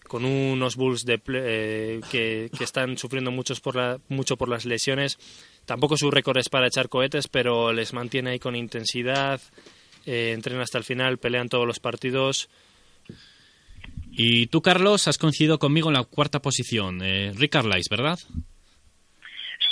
[0.07, 5.17] con unos Bulls de eh, que, están sufriendo muchos por mucho por las lesiones,
[5.65, 9.41] tampoco su récord es para echar cohetes, pero les mantiene ahí con intensidad,
[10.05, 12.47] eh, entrenan hasta el final, pelean todos los partidos.
[14.11, 16.99] Y tú, Carlos, has coincidido conmigo en la cuarta posición.
[16.99, 18.19] Rick Carlisle, ¿verdad?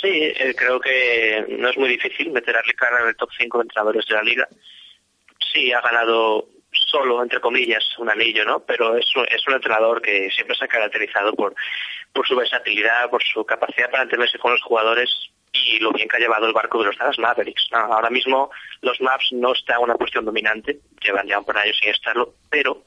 [0.04, 3.56] Sí, eh, creo que no es muy difícil meter a Ricardo en el top 5
[3.56, 4.46] de entrenadores de la liga.
[5.50, 8.60] Sí, ha ganado solo, entre comillas, un anillo, ¿no?
[8.60, 11.54] Pero es es un entrenador que siempre se ha caracterizado por,
[12.12, 15.08] por su versatilidad, por su capacidad para entenderse con los jugadores
[15.54, 17.68] y lo bien que ha llevado el barco de los Dallas Mavericks.
[17.72, 18.50] Ahora mismo
[18.82, 21.88] los Maps no están en una posición dominante, llevan ya un par de años sin
[21.92, 22.84] estarlo, pero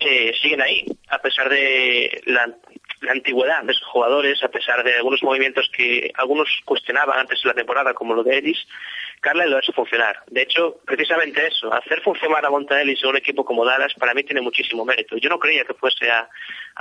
[0.00, 2.52] eh, siguen ahí, a pesar de la,
[3.00, 7.48] la antigüedad de sus jugadores, a pesar de algunos movimientos que algunos cuestionaban antes de
[7.48, 8.66] la temporada, como lo de Ellis,
[9.20, 10.22] Carla lo ha hecho funcionar.
[10.28, 14.14] De hecho, precisamente eso, hacer funcionar a Monta Ellis en un equipo como Dallas, para
[14.14, 15.16] mí tiene muchísimo mérito.
[15.18, 16.28] Yo no creía que fuese a,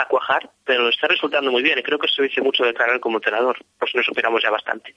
[0.10, 3.18] cuajar, pero está resultando muy bien y creo que eso dice mucho de Carla como
[3.18, 4.96] entrenador, por si no supiéramos ya bastante.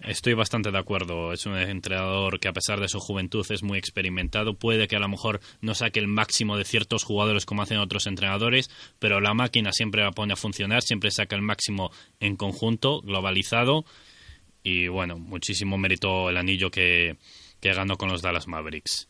[0.00, 1.32] Estoy bastante de acuerdo.
[1.32, 4.54] Es un entrenador que a pesar de su juventud es muy experimentado.
[4.54, 8.06] Puede que a lo mejor no saque el máximo de ciertos jugadores como hacen otros
[8.06, 13.00] entrenadores, pero la máquina siempre la pone a funcionar, siempre saca el máximo en conjunto,
[13.00, 13.84] globalizado.
[14.62, 17.16] Y bueno, muchísimo mérito el anillo que,
[17.60, 19.08] que ganó con los Dallas Mavericks.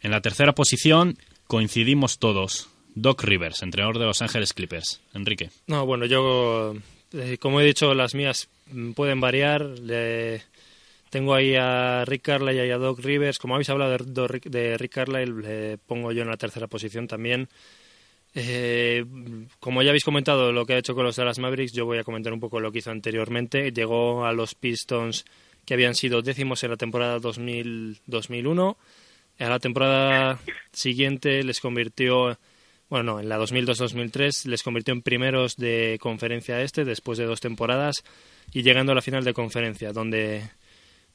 [0.00, 2.68] En la tercera posición coincidimos todos.
[2.94, 5.00] Doc Rivers, entrenador de Los Ángeles Clippers.
[5.14, 5.50] Enrique.
[5.66, 6.74] No, bueno, yo,
[7.12, 9.66] eh, como he dicho, las mías mm, pueden variar.
[11.10, 13.38] Tengo ahí a Rick Carlisle y a Doc Rivers.
[13.38, 17.48] Como habéis hablado de, Rick Carlisle, le pongo yo en la tercera posición también.
[18.34, 19.04] Eh,
[19.58, 22.04] como ya habéis comentado lo que ha hecho con los Dallas Mavericks, yo voy a
[22.04, 23.72] comentar un poco lo que hizo anteriormente.
[23.72, 25.24] Llegó a los Pistons
[25.64, 28.76] que habían sido décimos en la temporada 2000, 2001.
[29.38, 30.40] A la temporada
[30.72, 32.38] siguiente les convirtió,
[32.88, 37.40] bueno, no, en la 2002-2003 les convirtió en primeros de conferencia este después de dos
[37.40, 38.02] temporadas
[38.52, 40.50] y llegando a la final de conferencia, donde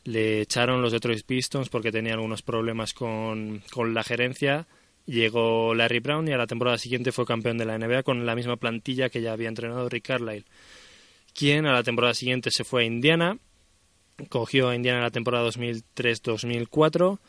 [0.04, 4.68] le echaron los Detroit Pistons porque tenía algunos problemas con, con la gerencia.
[5.06, 8.36] Llegó Larry Brown y a la temporada siguiente fue campeón de la NBA con la
[8.36, 10.46] misma plantilla que ya había entrenado Rick Carlisle,
[11.34, 13.38] quien a la temporada siguiente se fue a Indiana,
[14.30, 17.20] cogió a Indiana la temporada 2003-2004,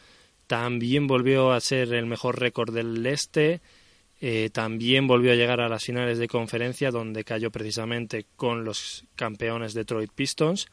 [0.47, 3.61] también volvió a ser el mejor récord del este,
[4.21, 9.05] eh, también volvió a llegar a las finales de conferencia donde cayó precisamente con los
[9.17, 10.67] campeones Detroit Pistons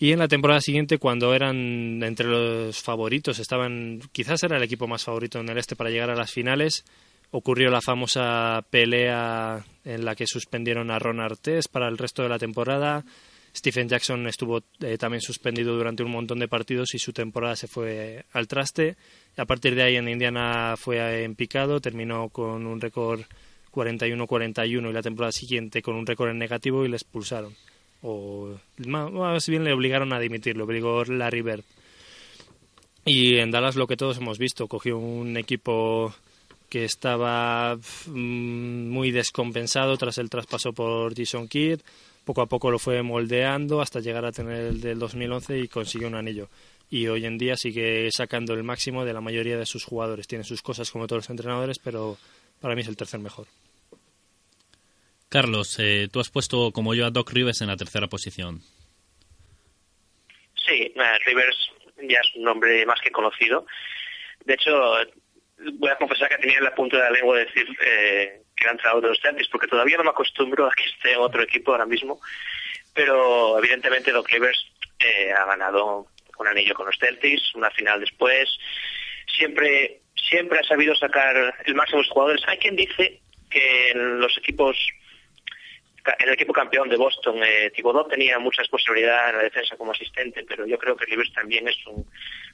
[0.00, 4.88] y en la temporada siguiente, cuando eran entre los favoritos, estaban, quizás era el equipo
[4.88, 6.86] más favorito en el este para llegar a las finales,
[7.32, 12.30] ocurrió la famosa pelea en la que suspendieron a Ron Artés para el resto de
[12.30, 13.04] la temporada.
[13.54, 17.66] Stephen Jackson estuvo eh, también suspendido durante un montón de partidos y su temporada se
[17.66, 18.96] fue al traste.
[19.36, 23.22] A partir de ahí en Indiana fue en picado, terminó con un récord
[23.72, 27.54] 41-41 y la temporada siguiente con un récord en negativo y le expulsaron
[28.02, 31.64] o más bien le obligaron a dimitir, lo obligó Larry Bird.
[33.04, 36.14] Y en Dallas lo que todos hemos visto, cogió un equipo
[36.68, 41.80] que estaba mm, muy descompensado tras el traspaso por Jason Kidd,
[42.30, 46.06] poco a poco lo fue moldeando hasta llegar a tener el del 2011 y consiguió
[46.06, 46.48] un anillo.
[46.88, 50.28] Y hoy en día sigue sacando el máximo de la mayoría de sus jugadores.
[50.28, 52.18] Tiene sus cosas como todos los entrenadores, pero
[52.60, 53.48] para mí es el tercer mejor.
[55.28, 58.60] Carlos, eh, tú has puesto como yo a Doc Rivers en la tercera posición.
[60.54, 60.94] Sí,
[61.26, 63.66] Rivers ya es un nombre más que conocido.
[64.44, 64.70] De hecho,
[65.80, 68.72] voy a confesar que tenía en la punta de la lengua decir eh, que era
[68.72, 72.20] entrado los Celtics, porque todavía no me acostumbro a que esté otro equipo ahora mismo.
[72.94, 76.06] Pero evidentemente Doc Rivers eh, ha ganado
[76.38, 78.48] un anillo con los Celtics, una final después.
[79.26, 82.42] Siempre, siempre ha sabido sacar el máximo de los jugadores.
[82.46, 84.76] Hay quien dice que en los equipos
[86.18, 89.92] en el equipo campeón de Boston, eh, Thibodeau tenía mucha responsabilidad en la defensa como
[89.92, 92.06] asistente, pero yo creo que Rivers también es un,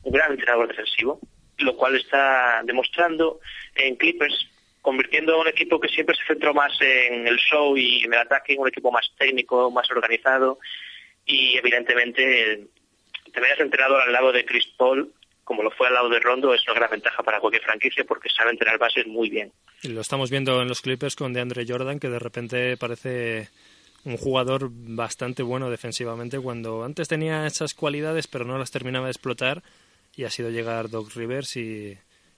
[0.05, 1.21] gran entrenador defensivo,
[1.59, 3.41] lo cual está demostrando
[3.75, 4.49] en Clippers,
[4.87, 8.21] convirtiendo a un equipo que siempre se centró más en el show y en el
[8.21, 10.61] ataque, en un equipo más técnico, más organizado,
[11.25, 12.69] y evidentemente
[13.33, 16.55] tener ese entrenador al lado de Chris Paul como lo fue al lado de Rondo,
[16.55, 19.53] es una gran ventaja para cualquier franquicia porque sabe entrenar bases muy bien.
[19.83, 23.49] Y lo estamos viendo en los Clippers con DeAndre Jordan, que de repente parece
[24.05, 29.13] un jugador bastante bueno defensivamente cuando antes tenía esas cualidades pero no las terminaba de
[29.13, 29.63] explotar
[30.17, 31.97] y ha sido llegar Doc Rivers y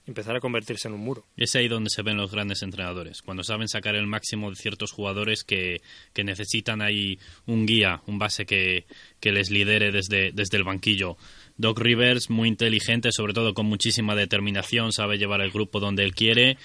[0.09, 1.25] empezar a convertirse en un muro.
[1.37, 4.91] Es ahí donde se ven los grandes entrenadores, cuando saben sacar el máximo de ciertos
[4.91, 5.81] jugadores que,
[6.13, 8.85] que necesitan ahí un guía, un base que,
[9.19, 11.17] que les lidere desde, desde el banquillo.
[11.57, 16.13] Doc Rivers, muy inteligente, sobre todo con muchísima determinación, sabe llevar el grupo donde él
[16.13, 16.57] quiere.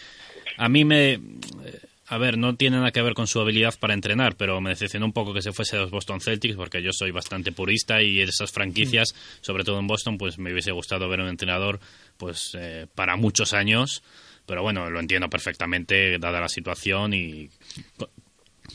[0.57, 1.21] A mí me...
[2.07, 5.07] A ver, no tiene nada que ver con su habilidad para entrenar, pero me decepcionó
[5.07, 8.21] un poco que se fuese a los Boston Celtics porque yo soy bastante purista y
[8.21, 11.81] esas franquicias, sobre todo en Boston, pues me hubiese gustado ver un entrenador
[12.19, 14.03] pues eh, para muchos años,
[14.45, 17.49] pero bueno, lo entiendo perfectamente dada la situación y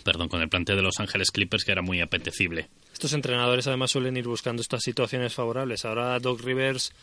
[0.03, 2.67] perdón, con el plantel de Los Ángeles Clippers que era muy apetecible.
[2.91, 5.85] Estos entrenadores además suelen ir buscando estas situaciones favorables.
[5.85, 6.93] Ahora Doc Rivers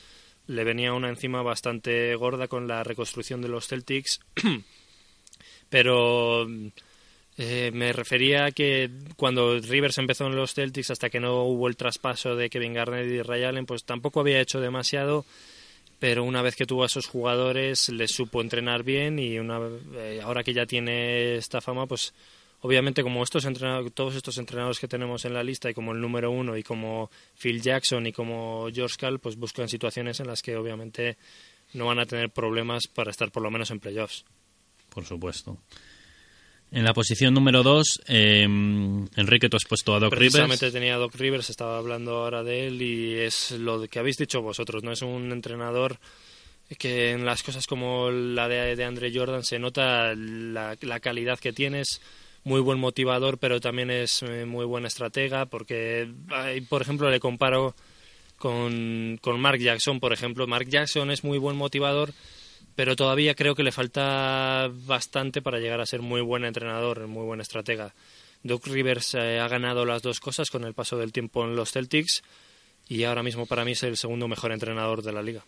[0.46, 4.20] le venía una encima bastante gorda con la reconstrucción de los Celtics,
[5.68, 6.46] pero
[7.38, 11.68] eh, me refería a que cuando Rivers empezó en los Celtics hasta que no hubo
[11.68, 15.26] el traspaso de Kevin Garnett y Ray Allen, pues tampoco había hecho demasiado,
[15.98, 19.60] pero una vez que tuvo a esos jugadores les supo entrenar bien y una,
[19.96, 22.14] eh, ahora que ya tiene esta fama, pues
[22.62, 23.46] obviamente como estos
[23.92, 27.10] todos estos entrenadores que tenemos en la lista y como el número uno y como
[27.38, 31.18] Phil Jackson y como George Cal, pues buscan situaciones en las que obviamente
[31.74, 34.24] no van a tener problemas para estar por lo menos en playoffs.
[34.96, 35.58] Por supuesto.
[36.72, 40.32] En la posición número dos, em, Enrique, tú has puesto a Doc Rivers.
[40.32, 44.16] Precisamente tenía a Doc Rivers, estaba hablando ahora de él y es lo que habéis
[44.16, 44.92] dicho vosotros, ¿no?
[44.92, 45.98] Es un entrenador
[46.78, 51.38] que en las cosas como la de, de Andre Jordan se nota la, la calidad
[51.38, 52.00] que tienes,
[52.42, 56.10] muy buen motivador, pero también es eh, muy buen estratega, porque,
[56.70, 57.74] por ejemplo, le comparo
[58.38, 60.46] con, con Mark Jackson, por ejemplo.
[60.46, 62.14] Mark Jackson es muy buen motivador,
[62.76, 67.24] pero todavía creo que le falta bastante para llegar a ser muy buen entrenador, muy
[67.24, 67.94] buen estratega.
[68.42, 71.72] Doc Rivers eh, ha ganado las dos cosas con el paso del tiempo en los
[71.72, 72.22] Celtics
[72.86, 75.42] y ahora mismo para mí es el segundo mejor entrenador de la liga.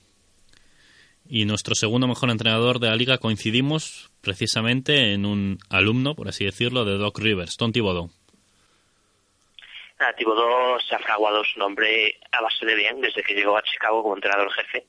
[1.29, 6.47] Y nuestro segundo mejor entrenador de la liga coincidimos precisamente en un alumno, por así
[6.47, 8.11] decirlo, de Doc Rivers, Tom Thibodeau.
[9.99, 13.63] Ah, Thibodeau se ha fraguado su nombre a base de bien desde que llegó a
[13.63, 14.87] Chicago como entrenador jefe.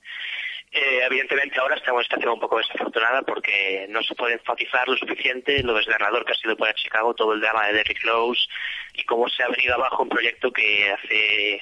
[0.71, 4.87] Eh, evidentemente ahora estamos en una situación un poco desafortunada porque no se puede enfatizar
[4.87, 8.45] lo suficiente lo desgarrador que ha sido para Chicago todo el drama de Derrick Rose
[8.93, 11.59] y cómo se ha venido abajo un proyecto que hace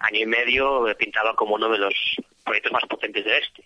[0.00, 1.94] año y medio pintaba como uno de los
[2.44, 3.64] proyectos más potentes del este.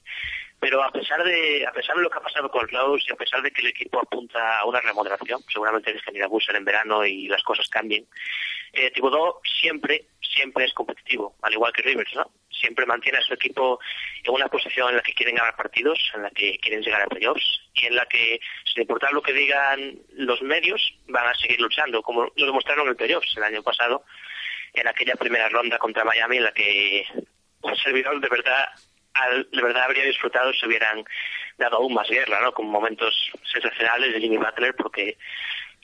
[0.61, 3.17] Pero a pesar de a pesar de lo que ha pasado con Rose y a
[3.17, 7.05] pesar de que el equipo apunta a una remodelación, seguramente el ingeniero Busser en verano
[7.05, 8.07] y las cosas cambien,
[8.73, 12.31] eh, Thibodeau siempre, siempre es competitivo, al igual que Rivers, ¿no?
[12.61, 13.81] Siempre mantiene a su equipo
[14.23, 17.07] en una posición en la que quieren ganar partidos, en la que quieren llegar a
[17.07, 18.41] playoffs y en la que,
[18.73, 22.97] sin importar lo que digan los medios, van a seguir luchando, como lo demostraron en
[22.97, 24.05] playoffs el año pasado,
[24.73, 27.07] en aquella primera ronda contra Miami, en la que
[27.63, 28.69] un servidor de verdad
[29.53, 31.05] de verdad habría disfrutado si hubieran
[31.57, 32.53] dado aún más guerra, ¿no?
[32.53, 35.17] Con momentos sensacionales de Jimmy Butler, porque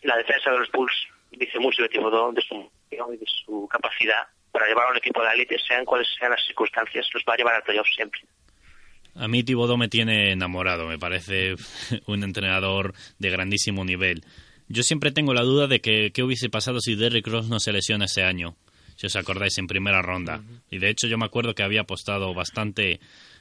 [0.02, 4.66] la defensa de los Bulls dice mucho de Thibodeau, de su, de su capacidad para
[4.66, 7.36] llevar a un equipo de la élite, sean cuales sean las circunstancias, los va a
[7.36, 8.20] llevar al playoff siempre.
[9.16, 11.54] A mí Thibodeau me tiene enamorado, me parece
[12.06, 14.24] un entrenador de grandísimo nivel.
[14.68, 17.72] Yo siempre tengo la duda de que qué hubiese pasado si Derrick Ross no se
[17.72, 18.56] lesiona ese año
[19.00, 20.42] si os acordáis, en primera ronda.
[20.70, 23.00] Y de hecho yo me acuerdo que había apostado bastante,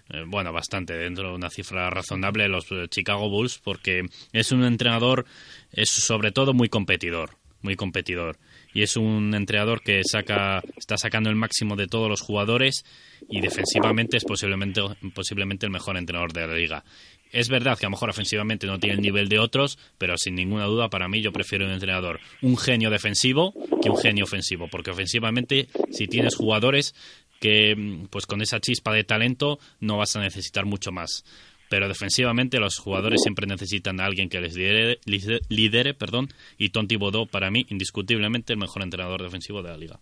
[0.10, 4.64] eh, bueno, bastante, dentro de una cifra razonable, los eh, Chicago Bulls, porque es un
[4.64, 5.26] entrenador,
[5.74, 7.32] es sobre todo muy competidor,
[7.62, 8.38] muy competidor.
[8.74, 12.86] Y es un entrenador que saca, está sacando el máximo de todos los jugadores
[13.30, 14.82] y defensivamente es posiblemente,
[15.14, 16.84] posiblemente el mejor entrenador de la liga.
[17.32, 20.36] Es verdad que a lo mejor ofensivamente no tiene el nivel de otros, pero sin
[20.36, 24.68] ninguna duda para mí yo prefiero un entrenador, un genio defensivo que un genio ofensivo,
[24.68, 26.96] porque ofensivamente si tienes jugadores
[27.40, 31.24] que pues con esa chispa de talento no vas a necesitar mucho más.
[31.70, 37.28] Pero defensivamente los jugadores siempre necesitan a alguien que les lidere, perdón, y Tonti Bodó
[37.28, 40.00] para mí indiscutiblemente el mejor entrenador defensivo de la liga.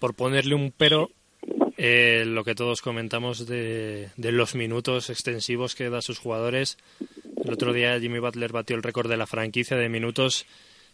[0.00, 1.10] Por ponerle un pero,
[1.76, 6.78] eh, lo que todos comentamos de, los minutos extensivos que da a sus jugadores.
[7.44, 10.46] El otro día Jimmy Butler batió el récord de la franquicia de minutos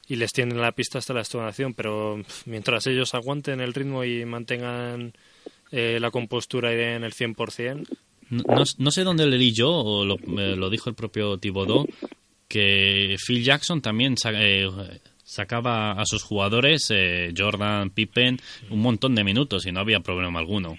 [0.08, 4.24] y les tienen la pista hasta la estonación, pero mientras ellos aguanten el ritmo y
[4.24, 5.12] mantengan
[5.70, 7.86] eh, la compostura en el 100%.
[8.31, 11.87] No, no sé dónde leí yo, o lo, dijo el propio Thibodeau,
[12.49, 14.68] que Phil Jackson también eh,
[15.24, 18.39] sacaba a sus jugadores, eh, Jordan, Pippen,
[18.70, 20.78] un montón de minutos y no había problema alguno.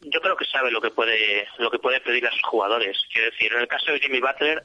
[0.00, 2.98] Yo creo que sabe lo que puede lo que puede pedir a sus jugadores.
[3.12, 4.62] Quiero decir, en el caso de Jimmy Butler,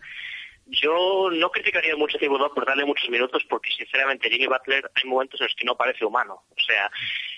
[0.67, 5.09] yo no criticaría mucho a Thibodeau por darle muchos minutos porque sinceramente Jimmy Butler hay
[5.09, 6.43] momentos en los que no parece humano.
[6.49, 6.89] O sea,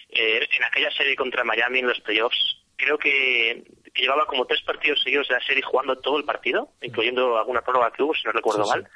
[0.10, 3.64] eh, en aquella serie contra Miami en los playoffs, creo que,
[4.02, 7.92] llevaba como tres partidos seguidos de la serie jugando todo el partido, incluyendo alguna prueba
[7.92, 8.90] que hubo, si no recuerdo mal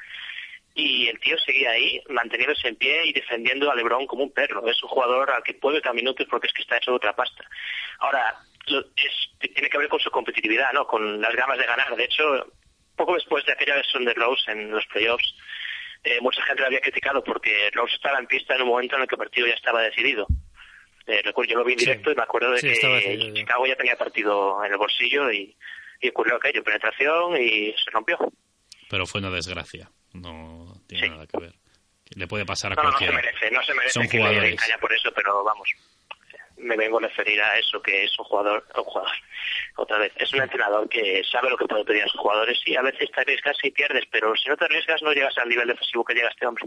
[0.76, 4.68] y el tío seguía ahí, manteniéndose en pie y defendiendo a LeBron como un perro.
[4.68, 7.16] Es un jugador al que puede dar minutos porque es que está hecho de otra
[7.16, 7.44] pasta.
[8.00, 8.40] Ahora,
[9.40, 10.88] tiene que ver con su competitividad, ¿no?
[10.88, 11.96] Con las ganas de ganar.
[11.96, 12.48] De hecho,
[12.96, 15.36] poco después de aquella versión de Rose en los playoffs,
[16.04, 19.04] eh, mucha gente lo había criticado porque Rose estaba en pista en un momento en
[19.04, 20.26] el que el partido ya estaba decidido.
[21.06, 23.98] Eh, recuerdo, yo lo vi en directo y me acuerdo de que Chicago ya tenía
[23.98, 25.56] partido en el bolsillo y,
[26.00, 28.18] y ocurrió aquello, penetración y se rompió.
[28.90, 31.54] Pero fue una desgracia no tiene nada que ver.
[32.16, 33.14] Le puede pasar a no, cualquiera.
[33.14, 34.68] No, se merece, no se merece Son que jugadores.
[34.68, 35.68] le por eso, pero vamos,
[36.58, 39.12] me vengo a referir a eso, que es un jugador, un jugador,
[39.76, 42.76] otra vez, es un entrenador que sabe lo que puede pedir a sus jugadores y
[42.76, 45.68] a veces te arriesgas y pierdes, pero si no te arriesgas no llegas al nivel
[45.68, 46.66] defensivo que llega este hombre.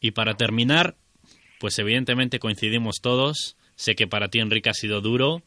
[0.00, 0.96] Y para terminar,
[1.64, 3.56] pues evidentemente coincidimos todos.
[3.74, 5.42] Sé que para ti, Enrique, ha sido duro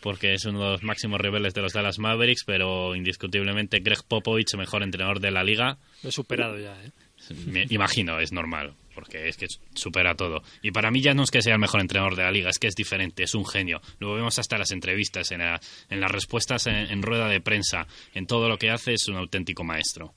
[0.00, 4.54] porque es uno de los máximos rebeldes de los Dallas Mavericks, pero indiscutiblemente Greg Popovich,
[4.54, 5.78] mejor entrenador de la liga.
[6.04, 6.92] Lo he superado ya, ¿eh?
[7.46, 10.44] Me imagino, es normal, porque es que supera todo.
[10.62, 12.60] Y para mí ya no es que sea el mejor entrenador de la liga, es
[12.60, 13.82] que es diferente, es un genio.
[13.98, 18.28] Lo vemos hasta en las entrevistas, en, en las respuestas en, rueda de prensa, en
[18.28, 20.14] todo lo que hace es un auténtico maestro.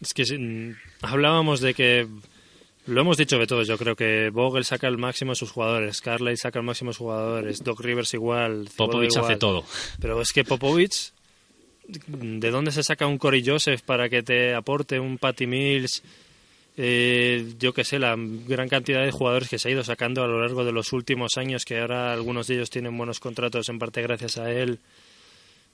[0.00, 2.08] Es que hablábamos de que
[2.86, 6.00] lo hemos dicho de todos, yo creo que Vogel saca el máximo de sus jugadores,
[6.00, 9.64] Carly saca el máximo de sus jugadores, Doc Rivers igual, Popovich hace todo.
[10.00, 11.12] Pero es que Popovich,
[11.86, 16.02] ¿de dónde se saca un Corey Joseph para que te aporte un Patty Mills?
[16.76, 20.26] Eh, yo qué sé, la gran cantidad de jugadores que se ha ido sacando a
[20.26, 23.78] lo largo de los últimos años, que ahora algunos de ellos tienen buenos contratos en
[23.78, 24.80] parte gracias a él.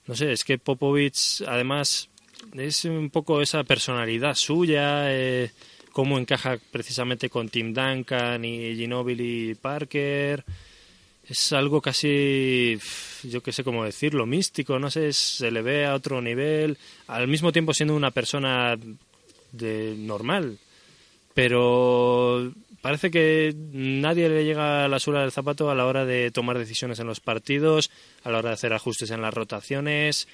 [0.05, 2.09] No sé, es que Popovich además
[2.53, 5.11] es un poco esa personalidad suya.
[5.11, 5.51] Eh,
[5.99, 10.45] cómo encaja precisamente con Tim Duncan y Ginobili Parker.
[11.27, 12.79] es algo casi,
[13.23, 16.77] yo qué sé cómo decirlo, místico, no sé, se le ve a otro nivel,
[17.07, 18.77] al mismo tiempo siendo una persona
[19.51, 20.57] de normal,
[21.33, 22.49] pero
[22.81, 26.57] parece que nadie le llega a la suela del zapato a la hora de tomar
[26.57, 27.91] decisiones en los partidos,
[28.23, 30.29] a la hora de hacer ajustes en las rotaciones.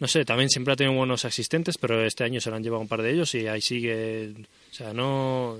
[0.00, 2.80] No sé, también siempre ha tenido buenos asistentes, pero este año se lo han llevado
[2.82, 4.32] un par de ellos y ahí sigue.
[4.70, 5.58] O sea, no,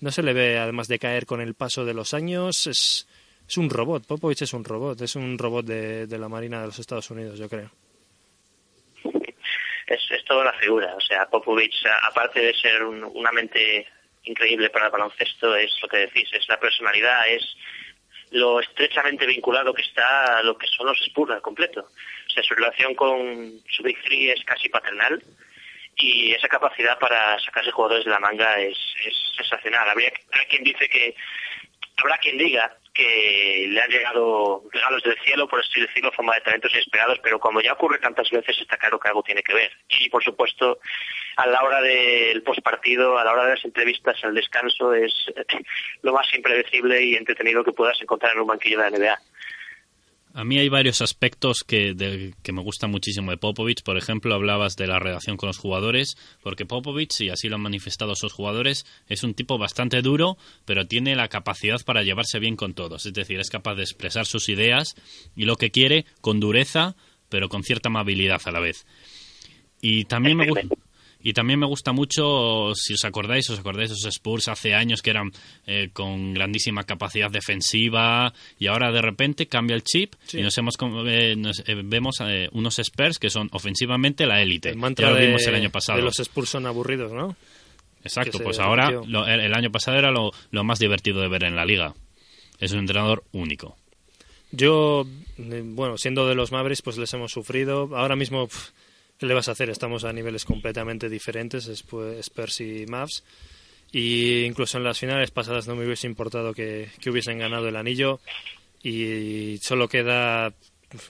[0.00, 3.08] no se le ve, además de caer con el paso de los años, es,
[3.48, 4.06] es un robot.
[4.06, 7.38] Popovich es un robot, es un robot de, de la Marina de los Estados Unidos,
[7.38, 7.70] yo creo.
[9.86, 10.94] Es, es toda una figura.
[10.94, 13.86] O sea, Popovich, aparte de ser un- una mente
[14.24, 17.56] increíble para el baloncesto, es lo que decís, es la personalidad, es
[18.32, 21.88] lo estrechamente vinculado que está a lo que son los Spurs al completo.
[22.42, 25.22] Su relación con su Big Three es casi paternal
[25.96, 28.78] y esa capacidad para sacarse jugadores de la manga es,
[29.36, 29.88] sensacional.
[29.88, 30.12] Habría
[30.48, 31.14] quien dice que
[31.96, 36.40] habrá quien diga que le han llegado regalos del cielo, por así decirlo, forma de
[36.40, 39.70] talentos inesperados, pero como ya ocurre tantas veces, está claro que algo tiene que ver.
[40.00, 40.80] Y, por supuesto,
[41.36, 45.12] a la hora del postpartido, a la hora de las entrevistas, al descanso, es
[46.02, 49.18] lo más impredecible y entretenido que puedas encontrar en un banquillo de la NBA.
[50.38, 53.82] A mí hay varios aspectos que, que me gustan muchísimo de Popovich.
[53.82, 57.62] Por ejemplo, hablabas de la relación con los jugadores, porque Popovich, y así lo han
[57.62, 62.54] manifestado sus jugadores, es un tipo bastante duro, pero tiene la capacidad para llevarse bien
[62.54, 63.04] con todos.
[63.04, 64.94] Es decir, es capaz de expresar sus ideas
[65.34, 66.94] y lo que quiere con dureza,
[67.28, 68.86] pero con cierta amabilidad a la vez.
[69.80, 70.68] Y también me gusta.
[71.28, 75.02] Y también me gusta mucho, si os acordáis, os acordáis de esos Spurs hace años
[75.02, 75.30] que eran
[75.66, 80.38] eh, con grandísima capacidad defensiva y ahora de repente cambia el chip Sí.
[80.38, 80.76] y nos hemos
[81.06, 84.74] eh, nos, eh, vemos eh, unos Spurs que son ofensivamente la élite.
[84.96, 85.98] Ya lo vimos el año pasado.
[85.98, 87.36] de los Spurs son aburridos, ¿no?
[88.04, 91.44] Exacto, pues ahora lo- el, el año pasado era lo, lo más divertido de ver
[91.44, 91.92] en la liga.
[92.58, 93.76] Es un entrenador único.
[94.50, 95.04] Yo,
[95.36, 97.90] bueno, siendo de los Mavericks, pues les hemos sufrido.
[97.94, 98.48] Ahora mismo,
[99.18, 99.68] ¿qué le vas a hacer?
[99.70, 103.24] Estamos a niveles completamente diferentes, Spurs y Mavs.
[103.90, 107.76] Y incluso en las finales pasadas no me hubiese importado que, que hubiesen ganado el
[107.76, 108.20] anillo.
[108.82, 110.52] Y solo queda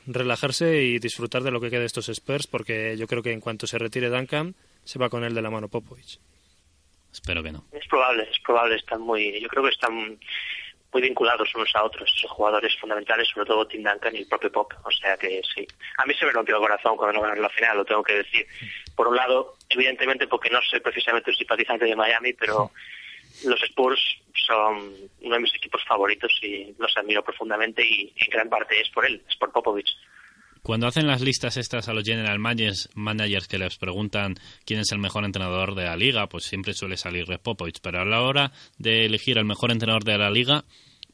[0.06, 3.40] relajarse y disfrutar de lo que queda de estos Spurs, porque yo creo que en
[3.40, 4.54] cuanto se retire Duncan,
[4.84, 6.18] se va con él de la mano Popovich.
[7.12, 7.64] Espero que no.
[7.72, 10.18] Es probable, es probable, están muy, yo creo que están
[10.92, 14.50] muy vinculados unos a otros, esos jugadores fundamentales, sobre todo Tim Duncan y el propio
[14.50, 15.66] Pop, o sea que sí.
[15.98, 18.14] A mí se me rompió el corazón cuando no ganaron la final, lo tengo que
[18.14, 18.46] decir.
[18.96, 22.70] Por un lado, evidentemente porque no soy precisamente un simpatizante de Miami, pero
[23.44, 24.00] los Spurs
[24.46, 28.88] son uno de mis equipos favoritos y los admiro profundamente y en gran parte es
[28.88, 29.94] por él, es por Popovich.
[30.62, 34.34] Cuando hacen las listas estas a los general managers, que les preguntan
[34.64, 37.80] quién es el mejor entrenador de la liga, pues siempre suele salir Greg Popovich.
[37.80, 40.64] Pero a la hora de elegir el mejor entrenador de la liga,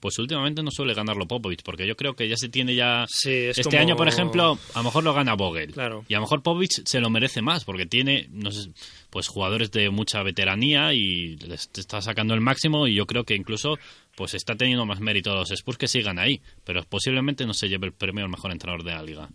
[0.04, 3.06] pues últimamente no suele ganarlo Popovich, porque yo creo que ya se tiene ya...
[3.08, 5.72] Sí, es este como- año, por ejemplo, a lo mejor lo gana Vogel.
[5.72, 6.04] Claro.
[6.08, 8.68] Y a lo mejor Popovich se lo merece más, porque tiene, no sé,
[9.08, 13.34] pues jugadores de mucha veteranía y les está sacando el máximo y yo creo que
[13.34, 13.78] incluso
[14.14, 17.70] pues está teniendo más mérito a los Spurs que sigan ahí, pero posiblemente no se
[17.70, 19.28] lleve el premio al mejor entrenador de la liga.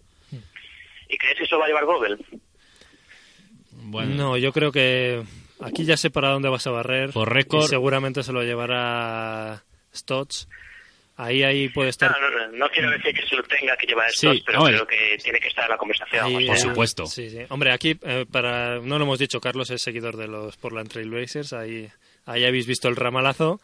[1.10, 2.24] ¿Y crees que eso va a llevar Vogel?
[3.72, 5.24] Bueno, No, yo creo que
[5.62, 7.10] aquí ya sé para dónde vas a barrer.
[7.12, 9.64] Por récord- y seguramente se lo llevará
[9.94, 10.48] Stotts.
[11.18, 12.12] Ahí, ahí puede estar.
[12.12, 14.60] No, no, no, no quiero decir que se lo tenga que llevar Sí, estos, pero
[14.60, 14.76] hombre.
[14.76, 16.26] creo que tiene que estar en la conversación.
[16.26, 17.06] ahí, sea, por eh, supuesto.
[17.08, 17.40] Sí, sí.
[17.50, 21.52] Hombre, aquí, eh, para no lo hemos dicho, Carlos es seguidor de los Portland Trailblazers.
[21.52, 21.90] Ahí,
[22.26, 23.60] ahí habéis visto el ramalazo.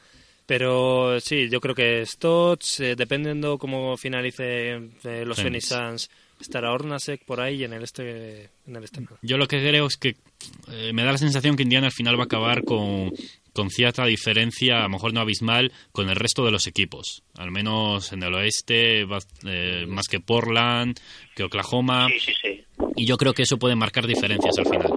[0.46, 4.74] Pero sí, yo creo que Stotts, eh, dependiendo cómo finalice
[5.04, 5.70] eh, los Phoenix.
[5.70, 6.10] Suns,
[6.40, 8.50] estará Ornasek por ahí y en el este.
[8.68, 9.18] En el este no.
[9.24, 10.16] Yo lo que creo es que
[10.72, 13.12] eh, me da la sensación que Indiana al final va a acabar con,
[13.56, 17.24] con cierta diferencia, a lo mejor no abismal, con el resto de los equipos.
[17.38, 19.08] Al menos en el oeste,
[19.48, 21.00] eh, más que Portland,
[21.34, 22.10] que Oklahoma.
[22.10, 22.64] Sí, sí, sí.
[22.98, 24.92] Y yo creo que eso puede marcar diferencias al final,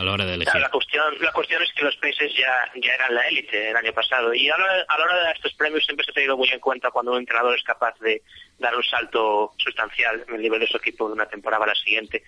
[0.00, 0.52] a la hora de elegir.
[0.52, 3.76] Claro, la cuestión, la cuestión es que los Pacers ya, ya eran la élite el
[3.76, 6.14] año pasado y a la, a la hora de dar estos premios siempre se ha
[6.14, 8.22] tenido muy en cuenta cuando un entrenador es capaz de
[8.58, 11.74] dar un salto sustancial en el nivel de su equipo de una temporada a la
[11.74, 12.24] siguiente.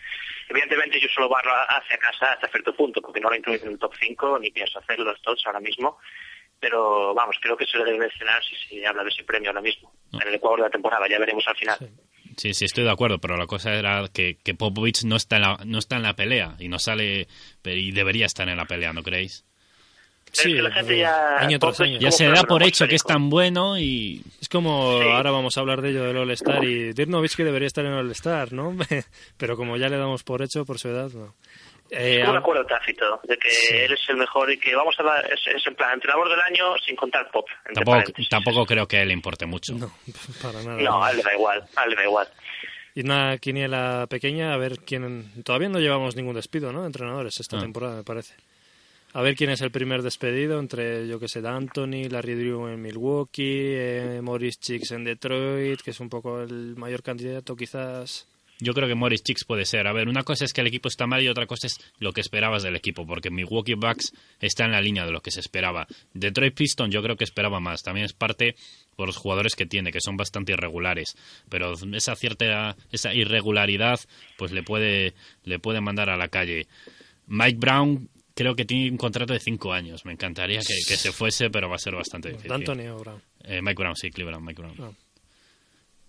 [0.48, 3.78] Evidentemente yo solo barro hacia casa hasta cierto punto porque no lo incluyo en el
[3.78, 5.98] top 5 ni pienso hacerlo los todos ahora mismo.
[6.60, 9.62] Pero vamos, creo que se le debe mencionar si se habla de ese premio ahora
[9.62, 9.92] mismo.
[10.12, 11.76] En el Ecuador de la temporada, ya veremos al final.
[11.78, 11.86] Sí,
[12.36, 15.58] sí, estoy de acuerdo, pero la cosa era que, que Popovich no está, en la,
[15.64, 17.28] no está en la pelea y no sale
[17.62, 19.44] pero- y debería estar en la pelea, ¿no creéis?
[20.34, 21.94] Pero es que la gente ya- año tras año.
[21.98, 25.08] Ya como se da por hecho que es tan bueno y Es como Sí.
[25.08, 27.98] ahora vamos a hablar de ello del All-Star y Dirk Nowitzki debería estar en el
[27.98, 28.74] All-Star, ¿no?
[29.36, 31.34] Pero como ya le damos por hecho por su edad, no.
[31.94, 33.74] Eh, Es un a- acuerdo tácito de que Sí.
[33.74, 36.40] él es el mejor y que vamos a dar, es, es en plan, entrenador del
[36.40, 37.46] año sin contar pop.
[37.68, 39.74] entre Tampoco, tampoco creo que le importe mucho.
[39.74, 39.92] no,
[40.42, 40.80] para nada.
[40.80, 42.28] No, a él le da igual, a él le da igual.
[42.94, 45.30] Y una quiniela pequeña, a ver quién...
[45.44, 46.80] Todavía no llevamos ningún despido, ¿no?
[46.80, 47.60] De entrenadores esta Ah.
[47.60, 48.34] temporada, me parece.
[49.14, 52.80] A ver quién es el primer despedido entre, yo que sé, D'Antoni, Larry Drew en
[52.80, 58.26] Milwaukee, eh, Maurice Chicks en Detroit, que es un poco el mayor candidato quizás.
[58.62, 59.86] Yo creo que Morris Chicks puede ser.
[59.86, 62.12] A ver, una cosa es que el equipo está mal y otra cosa es lo
[62.12, 65.40] que esperabas del equipo, porque Milwaukee Bucks está en la línea de lo que se
[65.40, 65.86] esperaba.
[66.14, 67.82] Detroit Pistons yo creo que esperaba más.
[67.82, 68.54] También es parte
[68.96, 71.16] por los jugadores que tiene, que son bastante irregulares.
[71.48, 73.98] Pero esa cierta esa irregularidad
[74.36, 76.66] pues le puede, le puede mandar a la calle.
[77.26, 80.04] Mike Brown creo que tiene un contrato de cinco años.
[80.04, 82.50] Me encantaría que, que se fuese, pero va a ser bastante difícil.
[82.50, 83.22] D'Antoni o Brown.
[83.44, 84.76] Eh, Mike Brown, sí, Cleveland, Mike Brown.
[84.80, 84.90] Ah.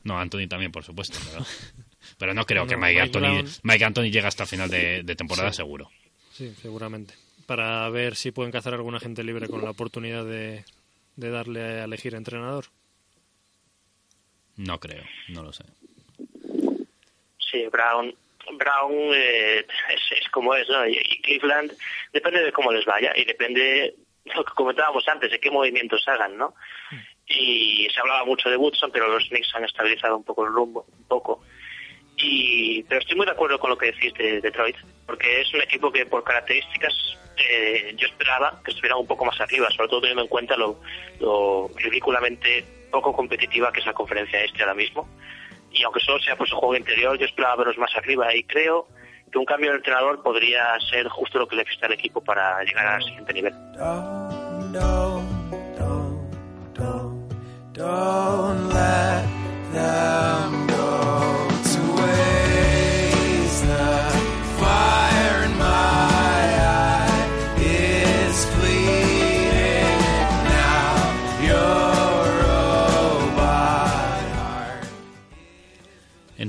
[0.04, 1.18] No, Anthony también, por supuesto.
[1.32, 1.45] Pero,
[2.18, 5.04] pero no creo No, que Mike, Mike Anthony, Brown- Mike Anthony llegue hasta final de,
[5.04, 5.58] de temporada, Sí.
[5.58, 5.89] seguro.
[6.32, 7.14] Sí, seguramente.
[7.45, 10.64] Para ver si pueden cazar alguna gente libre con la oportunidad de,
[11.16, 12.66] de darle a elegir entrenador.
[14.56, 15.64] No creo, no lo sé.
[17.51, 18.14] Sí, Brown,
[18.58, 20.88] Brown eh, es, es como es, ¿no?
[20.88, 21.72] Y, Cleveland
[22.12, 23.95] depende de cómo les vaya y depende de
[24.36, 26.54] lo que comentábamos antes, de qué movimientos hagan, ¿no?
[27.28, 30.86] Y se hablaba mucho de Woodson, pero los Knicks han estabilizado un poco el rumbo,
[30.97, 31.43] un poco.
[32.88, 35.91] Pero estoy muy de acuerdo con lo que decís de Detroit, porque es un equipo
[35.91, 36.93] que por características
[37.38, 40.80] eh, yo esperaba que estuviera un poco más arriba, sobre todo teniendo en cuenta lo,
[41.76, 45.07] ridículamente poco competitiva que es la conferencia este ahora mismo.
[45.71, 48.88] Y aunque solo sea por su juego interior, yo esperaba verlos más arriba y creo
[49.32, 52.63] que un cambio de entrenador podría ser justo lo que le necesita al equipo para
[52.63, 53.53] llegar al siguiente nivel.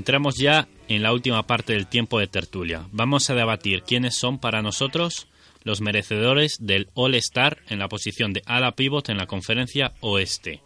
[0.05, 2.87] Entramos ya en la última parte del tiempo de tertulia.
[2.91, 5.25] Vamos a debatir quiénes son para nosotros
[5.63, 10.61] los merecedores del All-Star en la posición de ala pivot en la conferencia oeste.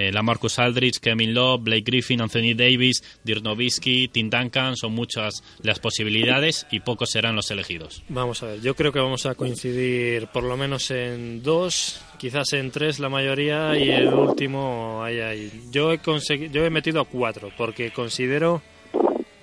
[0.00, 4.92] Eh, la Marcus Aldridge, Kevin Love, Blake Griffin, Anthony Davis, Dirk Nowitzki, Tim Duncan son
[4.92, 8.02] muchas las posibilidades y pocos serán los elegidos.
[8.08, 12.52] Vamos a ver, yo creo que vamos a coincidir por lo menos en dos, quizás
[12.54, 15.52] en tres la mayoría y el último ahí ahí.
[15.70, 18.62] Yo he consegui- yo he metido a cuatro porque considero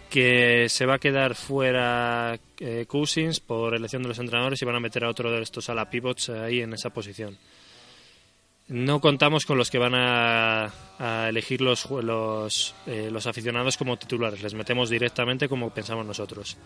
[0.10, 4.76] que se va a quedar fuera eh, Cousins por elección de los entrenadores y van
[4.76, 7.38] a meter a otro de estos a la pivots ahí en esa posición.
[8.70, 10.66] No contamos con los que van a,
[11.00, 16.58] a elegir los, los, eh, los aficionados como titulares, les metemos directamente como pensamos nosotros.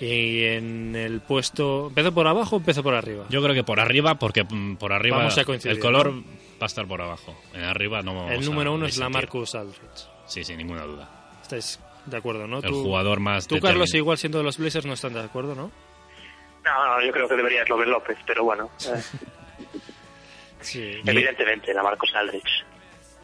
[0.00, 1.88] Y en el puesto.
[1.88, 3.26] ¿Empiezo por abajo o empiezo por arriba?
[3.28, 6.22] Yo creo que por arriba, porque mm, por arriba Vamos a coincidir, el color ¿no?
[6.22, 7.36] va a estar por abajo.
[7.54, 9.08] En arriba no vamos el a número uno es la.
[9.10, 10.08] Marcus Aldridge.
[10.26, 11.38] Sí, sin ninguna duda.
[11.42, 12.56] ¿Estáis de acuerdo, no?
[12.58, 15.54] El Tú- jugador más Tú, Carlos, igual siendo de los Blazers, no están de acuerdo,
[15.54, 15.70] ¿no?
[16.64, 19.02] No, no, yo creo que debería ser Robert López, pero bueno, eh,
[20.60, 20.82] Sí.
[21.04, 22.64] evidentemente la Marcos Aldrich.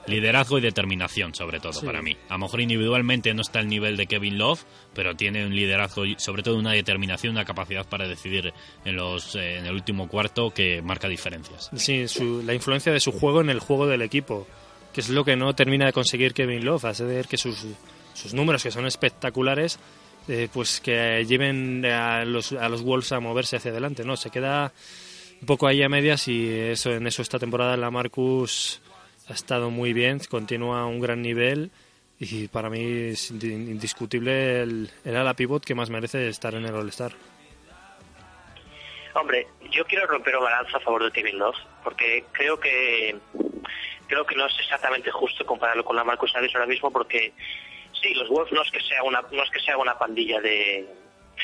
[0.07, 1.85] Liderazgo y determinación, sobre todo, Sí.
[1.85, 2.17] para mí.
[2.29, 4.63] A lo mejor individualmente no está al nivel de Kevin Love,
[4.95, 8.53] pero tiene un liderazgo y sobre todo una determinación, una capacidad para decidir
[8.85, 11.71] en, los, eh, en el último cuarto que marca diferencias.
[11.75, 14.47] Sí, su- la influencia de su juego en el juego del equipo,
[14.95, 17.67] que es lo que no termina de conseguir Kevin Love, hacer que sus,
[18.15, 19.81] sus números, que son espectaculares,
[20.29, 24.17] eh, pues que lleven a los, a los Wolves a moverse hacia adelante, ¿no?
[24.17, 24.73] Se queda
[25.47, 28.83] un poco ahí a medias y eso en eso esta temporada la Marcus
[29.29, 31.71] ha estado muy bien, continúa a un gran nivel
[32.19, 36.65] y para mí es indi- indiscutible el, el ala pivot que más merece estar en
[36.65, 37.13] el All-Star.
[39.15, 41.39] Hombre, yo quiero romper una lanza a favor de Kevin
[41.85, 43.17] porque creo que
[44.09, 47.33] creo que no es exactamente justo compararlo con la Marcus Aldridge ahora mismo, porque
[48.03, 50.89] sí, los Wolves no es que sea una no es que sea una pandilla de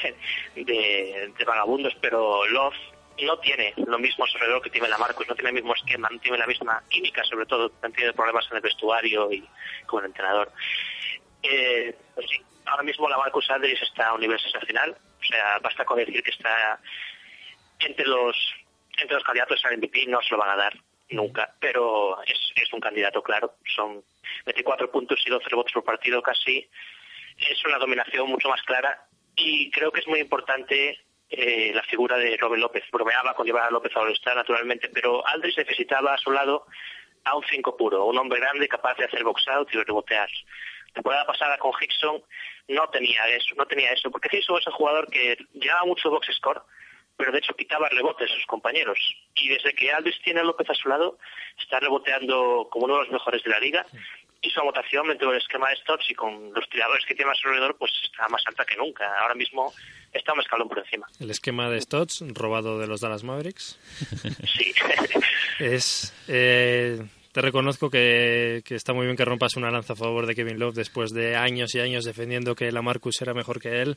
[0.57, 2.75] de, de vagabundos, pero Love
[3.21, 6.19] no tiene lo mismo alrededor que tiene la Marcus, no tiene el mismo esquema, no
[6.21, 9.47] tiene la misma química, sobre todo, tenido problemas en el vestuario y
[9.87, 10.51] con el entrenador.
[11.43, 15.59] Eh, pues sí, ahora mismo la Marcus Aldridge está a un nivel sensacional, o sea,
[15.61, 16.81] basta con decir que está
[17.81, 18.37] entre los
[18.99, 20.75] entre los candidatos al MVP no se lo van a dar
[21.11, 23.55] nunca, pero es, es un candidato claro.
[23.75, 24.03] Son
[24.45, 26.69] 24 puntos y 12 rebotes por partido casi.
[27.39, 30.99] Es una dominación mucho más clara y creo que es muy importante
[31.35, 32.85] eh, la figura de Robert López.
[32.93, 36.67] Bromeaba con llevar a López a All-Star, naturalmente, pero Aldridge necesitaba a su lado
[37.25, 40.29] a un 5 puro, un hombre grande capaz de hacer box out y rebotear.
[40.93, 42.23] temporada pasada con Hickson
[42.69, 46.29] no tenía eso, no tenía eso, porque Hickson es un jugador que llevaba mucho box
[46.37, 46.63] score,
[47.17, 48.99] pero de hecho quitaba rebotes a sus compañeros.
[49.35, 51.19] Y desde que Aldridge tiene a López a su lado,
[51.59, 53.87] está reboteando como uno de los mejores de la liga.
[54.43, 57.39] Y su anotación dentro del esquema de Stotts y con los tiradores que tiene más
[57.45, 59.05] alrededor, pues está más alta que nunca.
[59.21, 59.73] Ahora mismo
[60.13, 61.07] está un escalón por encima.
[61.21, 63.79] El esquema de Stotts, robado de los Dallas Mavericks.
[64.59, 64.75] Sí.
[65.61, 66.13] es.
[66.29, 67.01] eh,
[67.33, 70.59] te reconozco que, que está muy bien que rompas una lanza a favor de Kevin
[70.59, 73.97] Love después de años y años defendiendo que la Marcus era mejor que él,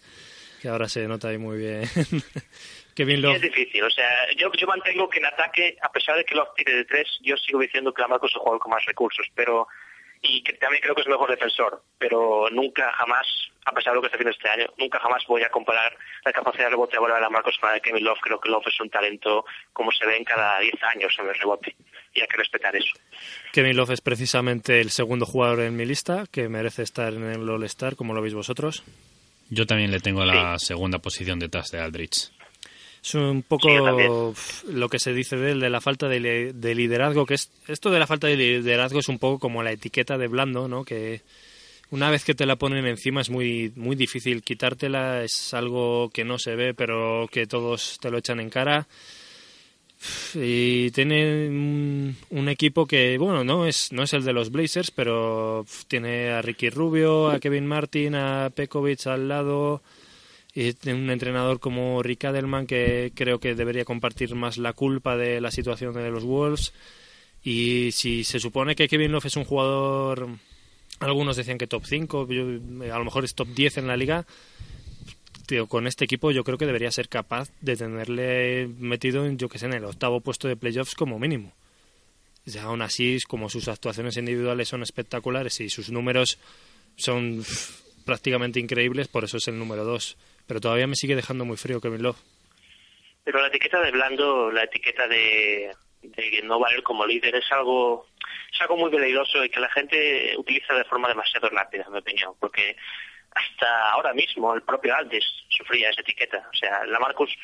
[0.62, 1.82] que ahora se nota ahí muy bien.
[2.96, 3.36] Kevin Love.
[3.36, 6.48] es difícil, o sea, yo, yo mantengo que en ataque, a pesar de que Love
[6.56, 9.68] tire de tres, yo sigo diciendo que la Marcos es jugador con más recursos, pero
[10.28, 13.26] y que también creo que es el mejor defensor, pero nunca jamás,
[13.66, 16.34] a pesar de lo que está haciendo este año, nunca jamás voy a comparar la
[16.34, 18.20] capacidad de rebote de la Marcos con la de Kevin Love.
[18.22, 21.36] Creo que Love es un talento como se ve en cada 10 años en el
[21.36, 21.76] rebote
[22.14, 22.92] y hay que respetar eso.
[23.52, 27.50] Kevin Love es precisamente el segundo jugador en mi lista que merece estar en el
[27.50, 28.84] All-Star, como lo veis vosotros.
[29.50, 32.32] Yo también le tengo la segunda posición detrás de Aldrich.
[33.06, 36.52] Es un poco Sí, lo que se dice de él, de la falta de, li-
[36.54, 39.72] de liderazgo, que es esto de la falta de liderazgo es un poco como la
[39.72, 40.84] etiqueta de blando, ¿no?
[40.84, 41.22] Que
[41.92, 46.26] una vez que te la ponen encima es muy muy difícil quitártela, es algo que
[46.26, 48.88] no se ve, pero que todos te lo echan en cara.
[50.36, 54.92] Y tiene un, un equipo que, bueno, no es, no es el de los Blazers,
[54.92, 59.82] pero tiene a Ricky Rubio, a Kevin Martin, a Pekovic al lado,
[60.56, 65.42] y un entrenador como Rick Adelman que creo que debería compartir más la culpa de
[65.42, 66.72] la situación de los Wolves.
[67.44, 70.30] Y si se supone que Kevin Love es un jugador,
[71.00, 74.26] algunos decían que top 5, yo- a lo mejor es top 10 en la liga,
[75.68, 79.68] con este equipo yo creo que debería ser capaz de tenerle metido yo que sé,
[79.68, 81.52] en el octavo puesto de playoffs como mínimo.
[82.48, 86.38] Sea, aún así, como sus actuaciones individuales son espectaculares y sus números
[86.96, 87.44] son
[88.06, 90.16] prácticamente increíbles, por eso es el número 2.
[90.48, 92.22] Pero todavía me sigue dejando muy frío Kevin Love.
[93.24, 95.72] Pero la etiqueta de blando, la etiqueta de,
[96.02, 98.08] de no valer como líder es algo
[98.56, 102.00] es algo muy peligroso y que la gente utiliza de forma demasiado rápida, en mi
[102.00, 102.76] opinión, porque
[103.32, 106.48] hasta ahora mismo el propio Aldes sufría esa etiqueta.
[106.52, 107.36] O sea, la Marcus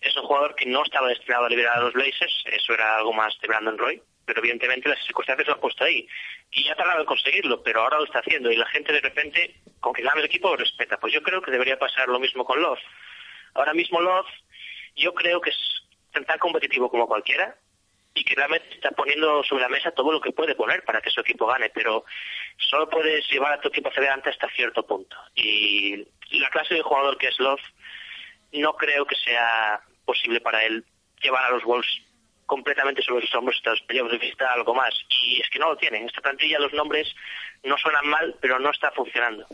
[0.00, 3.12] es un jugador que no estaba destinado a liberar a los Blazers, eso era algo
[3.12, 6.06] más de Brandon Roy, pero evidentemente las circunstancias lo han puesto ahí.
[6.50, 9.56] Y ya tardaba en conseguirlo, pero ahora lo está haciendo y la gente de repente,
[9.80, 10.98] con que gane el equipo, lo respeta.
[10.98, 12.80] Pues yo creo que debería pasar lo mismo con Love.
[13.54, 14.28] Ahora mismo Love,
[14.96, 17.56] yo creo que es tan competitivo como cualquiera
[18.14, 21.10] y que realmente está poniendo sobre la mesa todo lo que puede poner para que
[21.10, 22.04] su equipo gane, pero
[22.56, 25.16] solo puedes llevar a tu equipo hacia adelante hasta cierto punto.
[25.34, 27.62] Y la clase de jugador que es Love,
[28.52, 30.84] no creo que sea posible para él
[31.22, 32.02] llevar a los Wolves
[32.50, 34.92] completamente sobre sus hombros los playoffs, necesita algo más.
[35.08, 36.04] Y es que no lo tienen.
[36.04, 37.06] Esta plantilla, los nombres
[37.62, 39.46] no suenan mal, pero no está funcionando.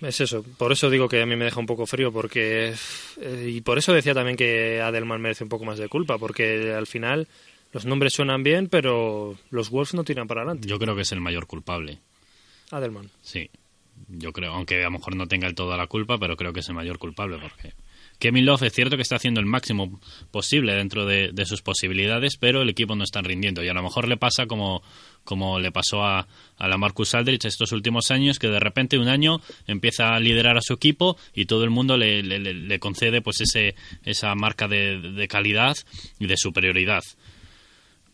[0.00, 2.72] Es eso, por eso digo que a mí me deja un poco frío, porque.
[3.20, 6.72] eh, y por eso decía también que Adelman merece un poco más de culpa, porque
[6.72, 7.28] al final
[7.72, 10.66] los nombres suenan bien, pero los Wolves no tiran para adelante.
[10.66, 11.98] Yo creo que es el mayor culpable.
[12.70, 13.10] Adelman.
[13.20, 13.50] Sí.
[14.08, 16.60] Yo creo, aunque a lo mejor no tenga el toda la culpa, pero creo que
[16.60, 17.74] es el mayor culpable porque
[18.20, 20.00] Kevin Love es cierto que está haciendo el máximo
[20.30, 24.06] posible dentro de, sus posibilidades, pero el equipo no está rindiendo y a lo mejor
[24.06, 24.82] le pasa como
[25.24, 29.08] como le pasó a, a la Marcus Aldrich estos últimos años, que de repente un
[29.08, 33.20] año empieza a liderar a su equipo y todo el mundo le, le- le- concede
[33.20, 35.76] pues ese esa marca de, de calidad
[36.18, 37.02] y de superioridad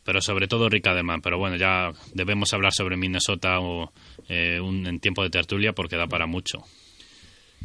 [0.05, 1.21] pero sobre todo Rick Adelman.
[1.21, 3.93] Pero bueno, ya debemos hablar sobre Minnesota o,
[4.29, 6.59] eh, un, en tiempo de tertulia porque da para mucho.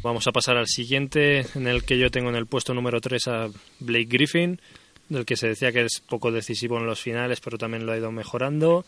[0.02, 3.28] Vamos a pasar al siguiente, en el que yo tengo en el puesto número 3
[3.28, 3.48] a
[3.78, 4.60] Blake Griffin,
[5.08, 7.96] del que se decía que es poco decisivo en los finales, pero también lo ha
[7.96, 8.84] ido mejorando.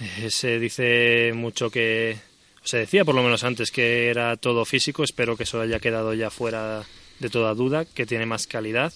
[0.00, 2.16] Eh, se dice mucho que,
[2.64, 6.14] se decía por lo menos antes que era todo físico, espero que eso haya quedado
[6.14, 6.84] ya fuera
[7.18, 8.94] de toda duda, que tiene más calidad.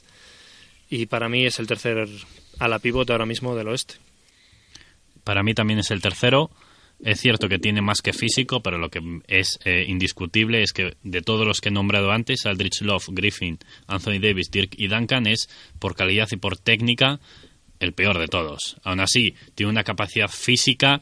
[0.88, 2.08] Y para mí es el tercer
[2.58, 3.96] a la pivote ahora mismo del oeste.
[5.24, 6.50] Para mí también es el tercero.
[7.02, 10.96] Es cierto que tiene más que físico, pero lo que es eh, indiscutible es que
[11.02, 15.26] de todos los que he nombrado antes, Aldrich Love, Griffin, Anthony Davis, Dirk y Duncan,
[15.26, 15.48] es
[15.78, 17.18] por calidad y por técnica
[17.78, 18.76] el peor de todos.
[18.84, 21.00] Aún así, tiene una capacidad física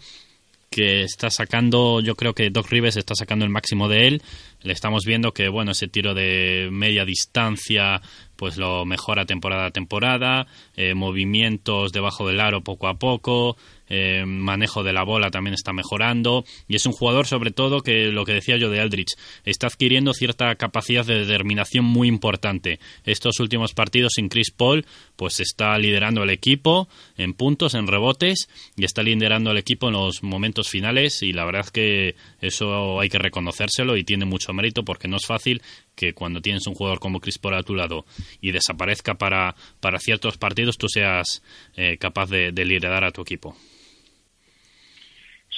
[0.70, 4.22] que está sacando, yo creo que Doc Rivers está sacando el máximo de él.
[4.62, 8.02] Le estamos viendo que, bueno, ese tiro de media distancia,
[8.36, 10.46] pues lo mejora temporada a temporada,
[10.76, 13.56] eh, movimientos debajo del aro poco a poco,
[13.88, 18.06] eh, manejo de la bola también está mejorando y es un jugador sobre todo que
[18.06, 19.14] lo que decía yo de Aldrich
[19.44, 22.78] está adquiriendo cierta capacidad de determinación muy importante.
[23.04, 24.86] Estos últimos partidos sin Chris Paul
[25.16, 29.94] pues está liderando el equipo en puntos, en rebotes y está liderando el equipo en
[29.94, 34.84] los momentos finales y la verdad que eso hay que reconocérselo y tiene mucho mérito
[34.84, 35.62] porque no es fácil
[35.94, 38.04] que cuando tienes un jugador como Chris Paul a tu lado
[38.40, 41.42] y desaparezca para, para ciertos partidos tú seas
[41.76, 43.56] eh, capaz de liderar a tu equipo.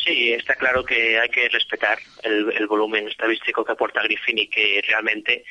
[0.05, 4.83] Sí, está claro que hay que respetar el, volumen estadístico que aporta Griffin y que
[4.87, 5.45] realmente,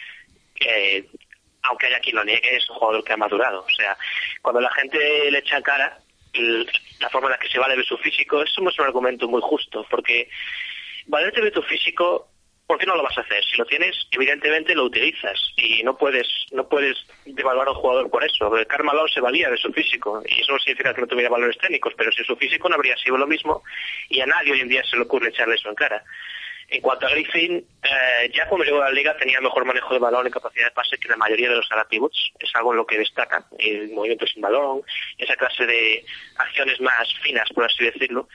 [0.59, 1.05] eh,
[1.63, 3.61] aunque haya quien lo niegue, es un jugador que ha madurado.
[3.61, 3.95] O sea,
[4.41, 5.99] cuando la gente le echa cara
[6.33, 9.41] la forma en la que se vale de su físico, eso es un argumento muy
[9.41, 10.29] justo, porque
[11.07, 12.28] valerte de tu físico,
[12.69, 13.43] ¿por qué no lo vas a hacer?
[13.43, 16.95] Si lo tienes, evidentemente lo utilizas y no puedes no puedes
[17.25, 18.51] devaluar a un jugador por eso.
[18.67, 21.95] Carmelo se valía de su físico y eso no significa que no tuviera valores técnicos,
[21.97, 23.63] pero sin su físico no habría sido lo mismo
[24.07, 26.03] y a nadie hoy en día se le ocurre echarle eso en cara.
[26.67, 29.99] En cuanto a Griffin, eh, ya cuando llegó a la liga tenía mejor manejo de
[29.99, 31.87] balón y capacidad de pase que la mayoría de los ala.
[31.89, 33.45] Es algo en lo que destaca.
[33.57, 34.83] El movimiento sin balón,
[35.17, 36.05] esa clase de
[36.37, 38.29] acciones más finas, por así decirlo.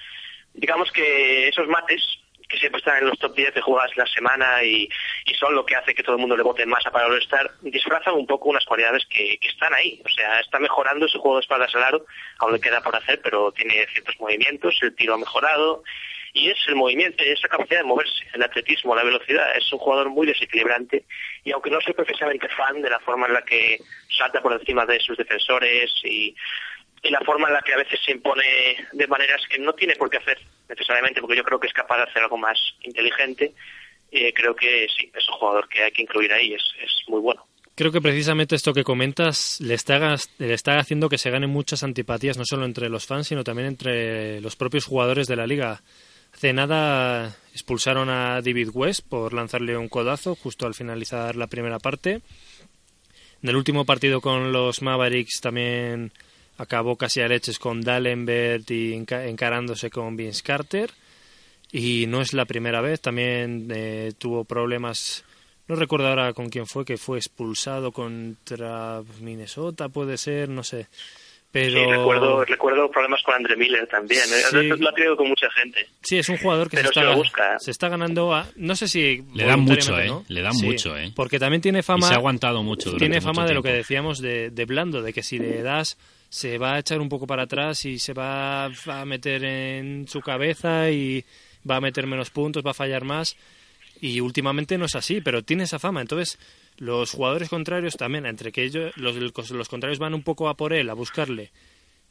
[0.54, 2.18] Digamos que esos mates
[2.54, 4.88] que siempre están en los top 10 de jugadas de la semana y,
[5.24, 7.50] y son lo que hace que todo el mundo le vote más a para All-Star,
[7.62, 10.00] disfrazan un poco unas cualidades que, que están ahí.
[10.04, 12.06] O sea, está mejorando su juego de espaldas al aro,
[12.38, 15.82] aún le queda por hacer, pero tiene ciertos movimientos, el tiro ha mejorado
[16.32, 19.56] y es el movimiento, esa capacidad de moverse, el atletismo, la velocidad.
[19.56, 21.04] Es un jugador muy desequilibrante
[21.44, 23.78] y aunque no soy precisamente fan de la forma en la que
[24.16, 26.34] salta por encima de sus defensores y,
[27.04, 28.42] y la forma en la que a veces se impone
[28.92, 31.98] de maneras que no tiene por qué hacer necesariamente, porque yo creo que es capaz
[31.98, 33.52] de hacer algo más inteligente,
[34.10, 37.20] eh, creo que sí, es un jugador que hay que incluir ahí, es, es muy
[37.20, 37.46] bueno.
[37.74, 41.82] Creo que precisamente esto que comentas le está, le está haciendo que se ganen muchas
[41.82, 45.82] antipatías, no solo entre los fans, sino también entre los propios jugadores de la liga.
[46.32, 51.80] Hace nada expulsaron a David West por lanzarle un codazo justo al finalizar la primera
[51.80, 52.20] parte.
[53.42, 56.12] En el último partido con los Mavericks también
[56.58, 60.90] acabó casi a leches con Dallenberg y enca- encarándose con Vince Carter.
[61.72, 65.24] Y no es la primera vez, también eh, tuvo problemas,
[65.66, 70.86] no recuerdo ahora con quién fue, que fue expulsado contra Minnesota, puede ser, no sé.
[71.54, 74.42] Pero Sí, recuerdo, recuerdo problemas con Andre Miller también, ¿eh?
[74.50, 74.66] Sí.
[74.82, 75.86] lo ha tenido con mucha gente.
[76.02, 77.58] Sí, es un jugador que se Pero está, se lo busca.
[77.60, 78.48] se está ganando a...
[78.56, 79.22] No sé si...
[79.34, 80.08] Le dan mucho, ¿eh?
[80.08, 80.24] ¿no?
[80.26, 81.12] Le dan Sí, mucho, ¿eh?
[81.14, 82.08] Porque también tiene Y fama...
[82.08, 85.00] se ha aguantado mucho durante tiene mucho fama de lo que decíamos de, de blando,
[85.00, 85.96] de que si le das
[86.28, 90.20] se va a echar un poco para atrás y se va a meter en su
[90.22, 91.24] cabeza y
[91.70, 93.36] va a meter menos puntos, va a fallar más.
[94.00, 96.00] Y últimamente no es así, pero tiene esa fama.
[96.00, 96.36] Entonces,
[96.76, 99.16] los jugadores contrarios también, entre que ellos, los,
[99.50, 101.52] los contrarios van un poco a por él, a buscarle,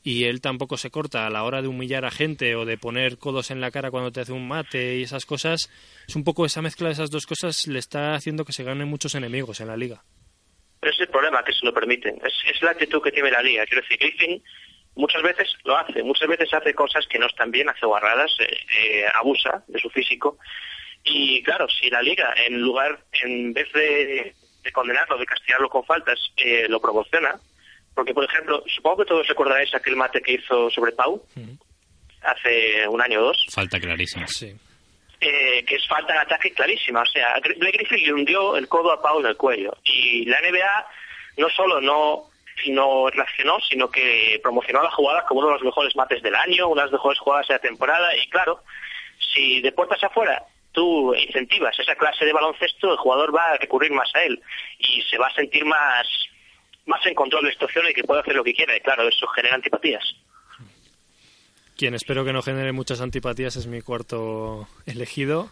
[0.04, 3.18] y él tampoco se corta a la hora de humillar a gente o de poner
[3.18, 5.70] codos en la cara cuando te hace un mate y esas cosas,
[6.08, 8.88] es un poco esa mezcla de esas dos cosas le está haciendo que se ganen
[8.88, 10.04] muchos enemigos en la liga.
[10.82, 12.20] Pero es el problema, que se lo permiten.
[12.26, 13.66] Es, es la actitud que tiene la liga.
[13.66, 14.44] Quiero decir, Griffin
[14.96, 18.58] muchas veces lo hace, muchas veces hace cosas que no están bien, hace guarradas, eh,
[18.80, 20.38] eh, abusa de su físico.
[21.04, 25.84] Y claro, si la liga, en lugar, en vez de, de condenarlo, de castigarlo con
[25.84, 27.36] faltas, eh, lo promociona,
[27.94, 31.22] porque por ejemplo, supongo que todos recordaréis aquel mate que hizo sobre Pau
[32.22, 34.26] hace un año o dos, Falta clarísima.
[34.28, 34.56] Sí.
[35.20, 37.02] eh, que es falta de ataque clarísima.
[37.02, 39.76] O sea, Blake Griffin le hundió el codo a Pau en el cuello.
[39.84, 40.88] Y la NBA
[41.38, 42.30] no solo no,
[42.68, 46.68] no reaccionó, sino que promocionó la jugada como uno de los mejores mates del año,
[46.70, 48.16] una de las mejores jugadas de la temporada.
[48.18, 48.62] Y claro,
[49.34, 50.44] si de puertas afuera
[50.74, 54.42] tú incentivas esa clase de baloncesto, el jugador va a recurrir más a él
[54.80, 56.08] y se va a sentir más,
[56.86, 58.76] más en control de la situación y que puede hacer lo que quiera.
[58.76, 60.04] Y claro, eso genera antipatías.
[61.78, 65.52] Quien espero que no genere muchas antipatías es mi cuarto elegido.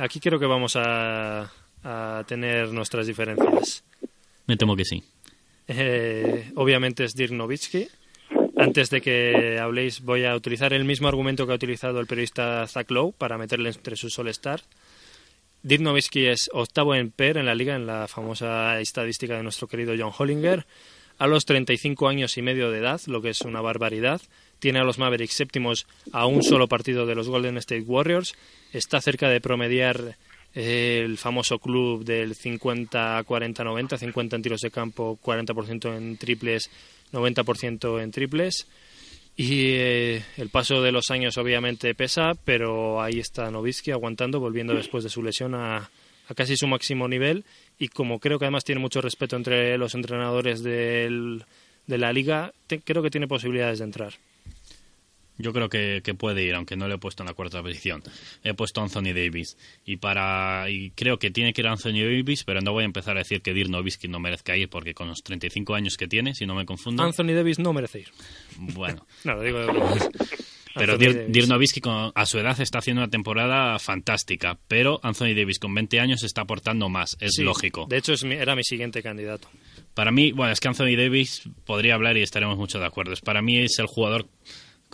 [0.00, 1.50] Aquí creo que vamos a,
[1.84, 3.84] a tener nuestras diferencias.
[4.46, 5.02] Me temo que sí.
[5.68, 7.88] Eh, obviamente es Dirk Nowitzki.
[8.56, 12.66] Antes de que habléis, voy a utilizar el mismo argumento que ha utilizado el periodista
[12.68, 14.60] Zach Lowe para meterle entre sus All-Star.
[15.62, 19.66] Dirk Nowitzki es octavo en PER en la liga, en la famosa estadística de nuestro
[19.66, 20.66] querido John Hollinger.
[21.18, 24.20] A los 35 años y medio de edad, lo que es una barbaridad.
[24.58, 28.34] Tiene a los Mavericks séptimos a un solo partido de los Golden State Warriors.
[28.72, 30.16] Está cerca de promediar
[30.54, 36.70] eh, el famoso club del 50-40-90, 50 en tiros de campo, 40% en triples,
[37.14, 38.66] 90% en triples.
[39.36, 44.74] Y eh, el paso de los años obviamente pesa, pero ahí está Nowitzki aguantando, volviendo
[44.74, 45.90] después de su lesión a,
[46.36, 47.44] casi su máximo nivel.
[47.78, 51.44] Y como creo que además tiene mucho respeto entre los entrenadores del-
[51.86, 52.52] de la liga,
[52.84, 54.14] creo que tiene posibilidades de entrar.
[55.36, 58.02] Yo creo que, que puede ir, aunque no le he puesto en la cuarta posición.
[58.44, 59.56] He puesto a Anthony Davis.
[59.84, 63.16] Y para y creo que tiene que ir Anthony Davis, pero no voy a empezar
[63.16, 66.34] a decir que Dirk Nowitzki no merezca ir, porque con los 35 años que tiene,
[66.34, 67.02] si no me confundo...
[67.02, 68.08] Anthony Davis no merece ir.
[68.58, 69.66] Bueno, No, lo digo de
[70.76, 75.58] pero Dirk, Nowitzki con- a su edad está haciendo una temporada fantástica, pero Anthony Davis
[75.58, 77.86] con 20 años está aportando más, es Sí, lógico.
[77.88, 79.48] De hecho, es mi- era mi siguiente candidato.
[79.94, 83.14] Para mí, bueno, es que Anthony Davis podría hablar y estaremos mucho de acuerdo.
[83.24, 84.26] Para mí es el jugador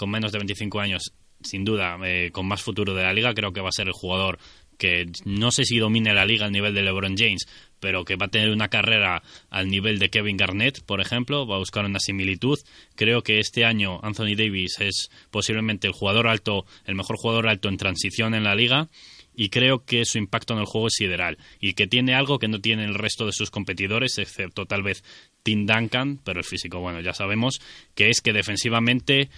[0.01, 3.35] con menos de 25 años, sin duda, eh, con más futuro de la liga.
[3.35, 4.39] Creo que va a ser el jugador
[4.79, 7.47] que no sé si domine la liga al nivel de LeBron James,
[7.81, 11.57] pero que va a tener una carrera al nivel de Kevin Garnett, por ejemplo, va
[11.57, 12.59] a buscar una similitud.
[12.95, 17.69] Creo que este año Anthony Davis es posiblemente el jugador alto, el mejor jugador alto
[17.69, 18.89] en transición en la liga
[19.35, 22.49] y creo que su impacto en el juego es sideral y que tiene algo que
[22.49, 25.05] no tiene el resto de sus competidores, excepto tal vez
[25.43, 27.61] Tim Duncan, pero el físico, bueno, ya sabemos,
[27.95, 29.31] que es que defensivamente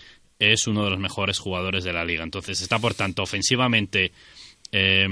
[0.51, 2.25] es uno de los mejores jugadores de la liga.
[2.25, 4.13] Entonces está, por tanto, ofensivamente
[4.73, 5.07] eh,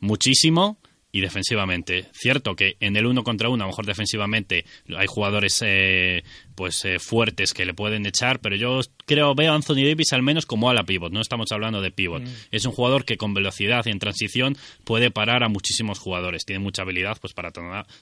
[0.00, 0.78] muchísimo
[1.12, 2.06] y defensivamente.
[2.12, 4.64] Cierto que en el uno contra uno, a lo mejor defensivamente,
[4.96, 6.22] hay jugadores eh,
[6.54, 10.22] pues eh, fuertes que le pueden echar, pero yo creo, veo a Anthony Davis al
[10.22, 12.22] menos como ala pivot, no estamos hablando de pivot.
[12.50, 16.44] Es un jugador que con velocidad y en transición puede parar a muchísimos jugadores.
[16.44, 17.50] Tiene mucha habilidad pues para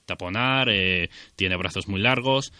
[0.05, 2.53] taponar, eh, tiene brazos muy largos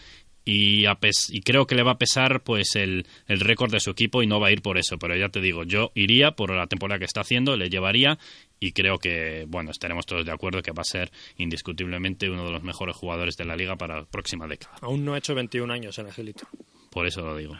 [0.45, 3.79] y, a pes- y creo que le va a pesar pues el, el récord de
[3.79, 6.31] su equipo y no va a ir por eso, pero ya te digo, yo iría
[6.31, 8.17] por la temporada que está haciendo, le llevaría
[8.59, 12.51] y creo que, bueno, estaremos todos de acuerdo que va a ser indiscutiblemente uno de
[12.51, 14.75] los mejores jugadores de la liga para la próxima década.
[14.81, 16.47] Aún no ha hecho 21 años el Angelito.
[16.91, 17.55] Por eso lo digo.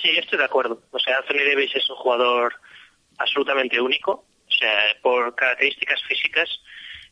[0.00, 0.80] Sí, estoy de acuerdo.
[0.92, 2.54] O sea, Anthony Davis es un jugador
[3.18, 4.24] absolutamente único.
[4.48, 4.72] O sea,
[5.02, 6.48] por características físicas,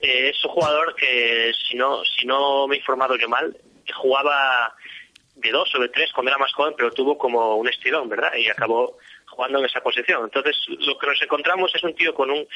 [0.00, 3.56] eh, es un jugador que, si no, si no me he informado yo mal,
[3.92, 4.74] jugaba
[5.34, 8.34] de dos o de tres cuando era más joven, pero tuvo como un estirón, ¿verdad?
[8.36, 10.24] Y acabó jugando en esa posición.
[10.24, 12.46] Entonces, lo que nos encontramos es un tío con un,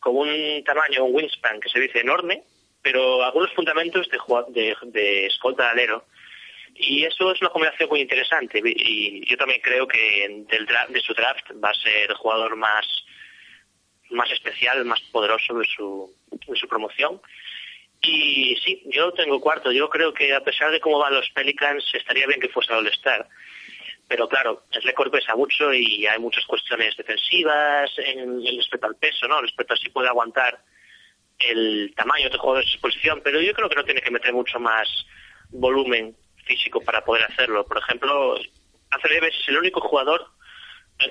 [0.00, 2.42] con un tamaño, un wingspan, que se dice enorme,
[2.82, 4.18] pero algunos fundamentos de,
[4.48, 6.04] de, de escolta de alero.
[6.74, 8.60] Y eso es una combinación muy interesante.
[8.64, 12.54] Y yo también creo que del dra- de su draft va a ser el jugador
[12.56, 12.86] más,
[14.10, 17.20] más especial, más poderoso de su, de su promoción.
[18.06, 19.72] Y sí, yo tengo cuarto.
[19.72, 22.80] Yo creo que a pesar de cómo van los Pelicans, estaría bien que fuese al
[22.80, 23.28] All-Star.
[24.08, 28.96] Pero claro, el récord pesa mucho y hay muchas cuestiones defensivas en, en respecto al
[28.96, 29.40] peso, ¿no?
[29.40, 30.60] Respecto a si puede aguantar
[31.40, 33.20] el tamaño de jugadores de su posición.
[33.24, 34.88] Pero yo creo que no tiene que meter mucho más
[35.50, 37.66] volumen físico para poder hacerlo.
[37.66, 38.38] Por ejemplo,
[38.90, 40.26] Davis es el único jugador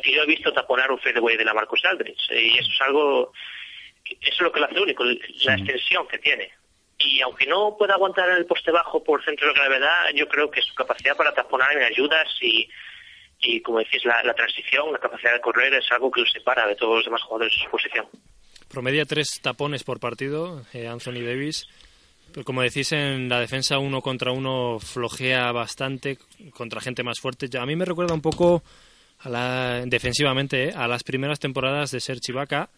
[0.02, 2.32] que yo he visto taponar un fadeaway de la Marcus Aldridge.
[2.32, 3.34] Y eso es algo,
[4.06, 6.52] eso es lo que lo hace único, la extensión que tiene.
[6.98, 10.62] Y aunque no pueda aguantar el poste bajo por centro de gravedad, yo creo que
[10.62, 12.70] su capacidad para taponar en ayudas y,
[13.42, 16.66] y como decís, la, la transición, la capacidad de correr es algo que lo separa
[16.68, 18.08] de todos los demás jugadores de su posición.
[18.70, 21.68] Promedia tres tapones por partido, eh, Anthony Davis.
[22.34, 26.18] Pero como decís, en la defensa uno contra uno flojea bastante
[26.54, 27.48] contra gente más fuerte.
[27.58, 28.64] A mí me recuerda un poco
[29.20, 32.70] a la, defensivamente eh, a las primeras temporadas de Serge Ibaka,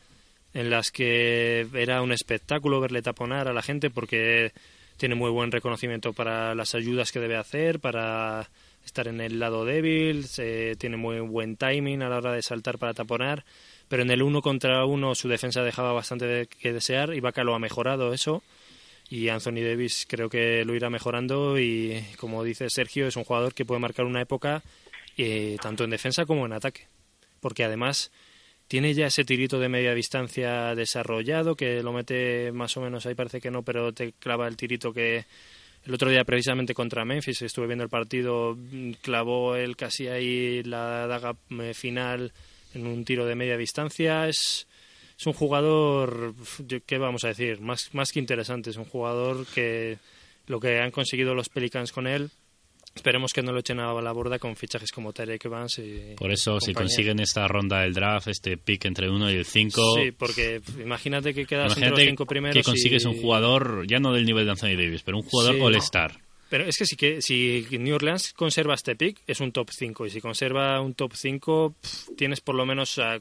[0.54, 4.52] en las que era un espectáculo verle taponar a la gente porque
[4.98, 8.50] tiene muy buen reconocimiento para las ayudas que debe hacer, para
[8.86, 12.78] estar en el lado débil, se- tiene muy buen timing a la hora de saltar
[12.80, 13.44] para taponar,
[13.90, 17.54] pero en el uno contra uno su defensa dejaba bastante de- que desear, Ibaka lo
[17.54, 18.42] ha mejorado eso
[19.10, 23.54] y Anthony Davis creo que lo irá mejorando y como dice Sergio es un jugador
[23.54, 24.64] que puede marcar una época
[25.18, 26.88] eh, tanto en defensa como en ataque
[27.40, 28.12] porque además
[28.68, 33.16] tiene ya ese tirito de media distancia desarrollado que lo mete más o menos ahí
[33.16, 35.26] parece que no pero te clava el tirito que
[35.86, 38.58] el otro día precisamente contra Memphis estuve viendo el partido
[39.02, 42.34] clavó él casi ahí la daga eh, final
[42.74, 44.68] en un tiro de media distancia es
[45.20, 46.36] es un jugador,
[46.86, 47.60] ¿qué vamos a decir?
[47.60, 48.70] Más, más que interesante.
[48.70, 49.98] Es un jugador que
[50.46, 52.30] lo que han conseguido los Pelicans con él,
[52.98, 56.32] esperemos que no lo echen a la borda con fichajes como Tarek Evans y Por
[56.32, 56.76] eso, si compañía.
[56.90, 60.62] consiguen esta ronda del draft, este pick entre el 1 y el 5, Sí, porque
[60.84, 64.12] imagínate que quedas entre los imagínate cinco primeros que consigues y- un jugador, ya no
[64.14, 65.62] del nivel de Anthony Davis, pero un jugador Sí.
[65.62, 66.20] all-star.
[66.50, 70.06] Pero es que si, que si New Orleans conserva este pick, es un top 5.
[70.06, 73.20] Y si conserva un top 5, pf, tienes por lo menos a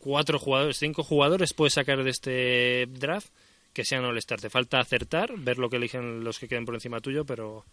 [0.00, 3.28] cuatro jugadores, cinco jugadores puedes sacar de este draft
[3.72, 4.40] que sean All-Star.
[4.40, 7.64] Te falta acertar, ver lo que eligen los que queden por encima tuyo, pero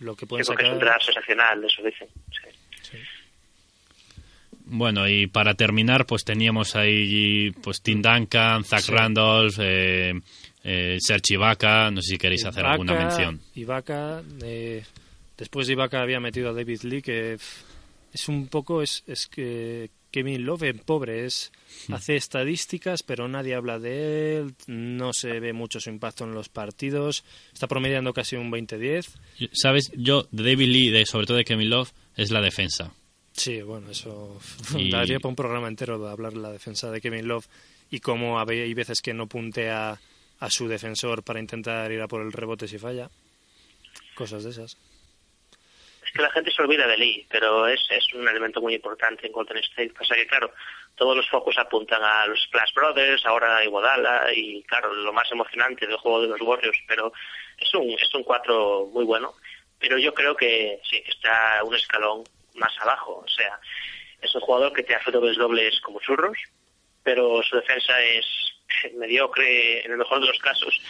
[0.00, 2.08] lo que pueden Yo creo que es un draft sensacional, eso dicen.
[2.82, 2.98] Sí.
[4.68, 8.92] Bueno, y para terminar, pues teníamos ahí pues Tim Duncan, Zach Sí.
[8.92, 10.12] Randolph, eh,
[10.64, 13.40] eh, Serge Ibaka, no sé si queréis hacer alguna mención.
[13.54, 14.84] Ibaka, eh,
[15.38, 17.34] después de Ibaka había metido a David Lee, que
[18.12, 21.52] es un poco es, es que Kevin Love es pobre, es
[21.92, 26.48] hace estadísticas, pero nadie habla de él, no se ve mucho su impacto en los
[26.48, 29.08] partidos, está promediando casi un 20-10.
[29.52, 29.92] ¿Sabes?
[29.94, 32.94] Yo, de David Lee, de, sobre todo de Kevin Love, es la defensa.
[33.32, 34.40] Sí, bueno, eso
[34.78, 37.46] Y- daría para un programa entero de hablar de la defensa de Kevin Love
[37.90, 40.00] y cómo hay veces que no puntea
[40.40, 43.10] a su defensor para intentar ir a por el rebote si falla.
[44.14, 44.78] Cosas de esas.
[46.16, 49.32] Que la gente se olvida de Lee, pero es, es un elemento muy importante en
[49.32, 49.92] Golden State.
[49.92, 50.50] Pasa que, claro,
[50.94, 55.30] todos los focos apuntan a los Splash Brothers, ahora a Iguodala, y claro, lo más
[55.30, 57.12] emocionante del juego de los Warriors, pero
[57.58, 59.34] es un, es un cuatro muy bueno.
[59.78, 63.22] Pero yo creo que sí, está un escalón más abajo.
[63.22, 63.60] O sea,
[64.22, 66.38] es un jugador que te hace dobles dobles como churros,
[67.02, 68.26] pero su defensa es
[68.94, 70.80] mediocre en el mejor de los casos.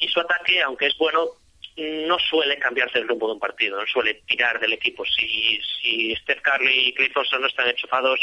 [0.00, 1.28] Y su ataque, aunque es bueno,
[1.76, 5.04] no suele cambiarse el rumbo de un partido, no suele tirar del equipo.
[5.04, 8.20] Si, si Steph Curry y Clay Thompson no están enchufados,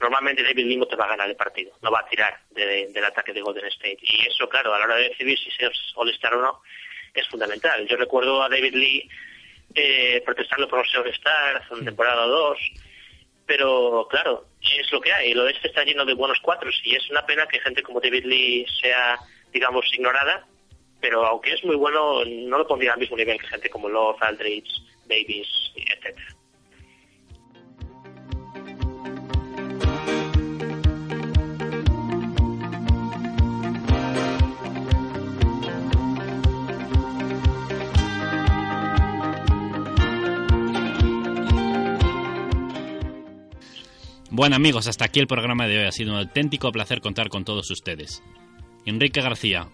[0.00, 2.88] normalmente David Lee no te va a ganar el partido, no va a tirar de-
[2.88, 3.98] del ataque de Golden State.
[4.00, 6.62] Y eso, claro, a la hora de decidir si es All-Star o no,
[7.14, 7.86] es fundamental.
[7.86, 9.08] Yo recuerdo a David Lee
[9.74, 12.58] eh, protestando por no ser All-Star hace una temporada o dos,
[13.46, 15.30] pero claro, es lo que hay.
[15.32, 18.24] El oeste está lleno de buenos cuatros y es una pena que gente como David
[18.24, 19.18] Lee sea,
[19.52, 20.46] digamos, ignorada.
[21.00, 24.20] Pero aunque es muy bueno, no lo pondría al mismo nivel que gente como Love,
[24.20, 24.70] Aldridge,
[25.06, 26.38] Davis, etcétera.
[44.38, 45.84] Bueno amigos, hasta aquí el programa de hoy.
[45.86, 48.22] Ha sido un auténtico placer contar con todos ustedes.
[48.86, 49.68] Enrique García,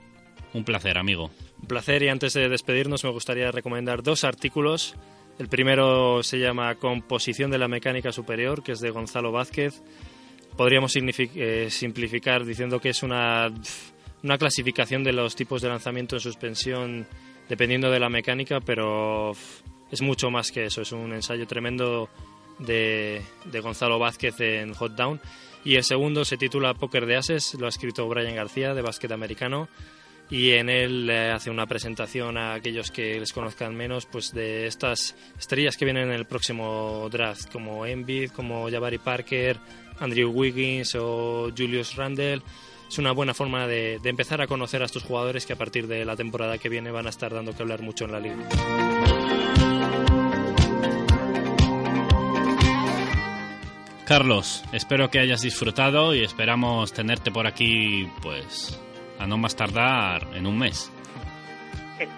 [0.54, 1.30] un placer amigo.
[1.60, 4.94] Un placer y antes de despedirnos me gustaría recomendar dos artículos.
[5.38, 9.82] El primero se llama Composición de la mecánica superior, que es de Gonzalo Vázquez.
[10.56, 13.52] Podríamos eh, simplificar diciendo que es una,
[14.38, 17.06] clasificación de los tipos de lanzamiento en suspensión
[17.48, 19.32] dependiendo de la mecánica, pero
[19.90, 20.82] es mucho más que eso.
[20.82, 22.08] Es un ensayo tremendo
[22.60, 23.22] de,
[23.60, 25.20] Gonzalo Vázquez en Hot Down.
[25.64, 29.10] Y el segundo se titula Póker de Ases, lo ha escrito Brian García de básquet
[29.10, 29.68] americano
[30.30, 34.66] y en él eh, hace una presentación a aquellos que les conozcan menos pues de
[34.66, 39.58] estas estrellas que vienen en el próximo draft como Embiid, como Jabari Parker,
[40.00, 42.42] Andrew Wiggins o Julius Randle.
[42.88, 45.86] Es una buena forma de, de empezar a conocer a estos jugadores que a partir
[45.86, 48.48] de la temporada que viene van a estar dando que hablar mucho en la liga.
[54.04, 58.78] Carlos, espero que hayas disfrutado y esperamos tenerte por aquí, pues,
[59.18, 60.90] a no más tardar en un mes.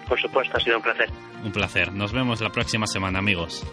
[0.07, 1.09] Por supuesto, ha sido un placer.
[1.43, 1.93] Un placer.
[1.93, 3.65] Nos vemos la próxima semana, amigos.